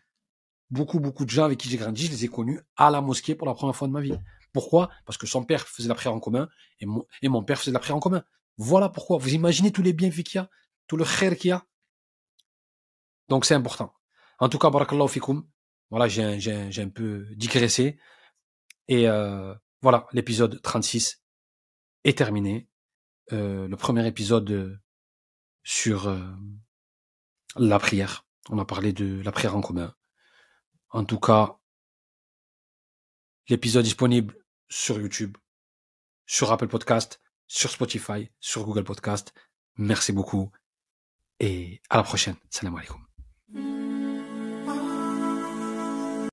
Beaucoup, 0.71 1.01
beaucoup 1.01 1.25
de 1.25 1.31
gens 1.31 1.45
avec 1.45 1.59
qui 1.59 1.69
j'ai 1.69 1.77
grandi, 1.77 2.07
je 2.07 2.11
les 2.11 2.25
ai 2.25 2.29
connus 2.29 2.61
à 2.77 2.91
la 2.91 3.01
mosquée 3.01 3.35
pour 3.35 3.47
la 3.47 3.55
première 3.55 3.77
fois 3.77 3.89
de 3.89 3.93
ma 3.93 4.01
vie. 4.01 4.19
Pourquoi? 4.53 4.91
Parce 5.07 5.19
que 5.19 5.27
son 5.27 5.45
père 5.45 5.67
faisait 5.67 5.89
la 5.89 5.95
prière 5.95 6.15
en 6.15 6.21
commun 6.21 6.49
et 6.81 6.87
mon, 6.87 7.07
et 7.23 7.29
mon 7.29 7.43
père 7.43 7.59
faisait 7.59 7.73
la 7.73 7.79
prière 7.79 7.97
en 7.97 8.01
commun. 8.01 8.25
Voilà 8.57 8.89
pourquoi. 8.89 9.19
Vous 9.19 9.35
imaginez 9.35 9.73
tous 9.73 9.83
les 9.83 9.93
bienfaits 9.93 10.23
qu'il 10.23 10.37
y 10.37 10.39
a, 10.39 10.51
tout 10.87 10.97
le 10.97 11.05
khair 11.05 11.37
qu'il 11.37 11.49
y 11.49 11.53
a? 11.53 11.65
Donc 13.29 13.45
c'est 13.45 13.55
important. 13.55 13.95
En 14.39 14.49
tout 14.49 14.59
cas, 14.59 14.71
barakallahu 14.71 15.09
fikoum. 15.09 15.47
Voilà, 15.91 16.09
j'ai 16.09 16.23
un, 16.23 16.71
un 16.77 16.89
peu 16.89 17.27
digressé. 17.37 17.99
Et 18.89 19.09
euh, 19.09 19.55
voilà, 19.81 20.07
l'épisode 20.13 20.61
36 20.63 21.23
est 22.05 22.17
terminé. 22.17 22.69
Euh, 23.33 23.69
le 23.69 23.77
premier 23.77 24.07
épisode 24.07 24.81
sur 25.63 26.09
euh, 26.09 26.21
la 27.57 27.79
prière. 27.79 28.27
On 28.51 28.59
a 28.59 28.65
parlé 28.65 28.93
de 28.93 29.23
la 29.23 29.33
prière 29.33 29.57
en 29.57 29.61
commun. 29.61 29.95
En 30.91 31.05
tout 31.05 31.21
cas, 31.21 31.59
l'épisode 33.49 33.85
disponible 33.85 34.35
sur 34.69 35.01
YouTube, 35.01 35.37
sur 36.27 36.53
Apple 36.53 36.69
Podcast, 36.69 37.21
sur 37.47 37.71
Spotify, 37.71 38.31
sur 38.41 38.65
Google 38.65 38.85
Podcast. 38.85 39.33
Merci 39.77 40.13
beaucoup 40.13 40.51
et 41.41 41.81
à 41.91 41.97
la 41.97 42.03
prochaine. 42.03 42.37
Salam 42.51 42.77
alaikum. 42.77 43.12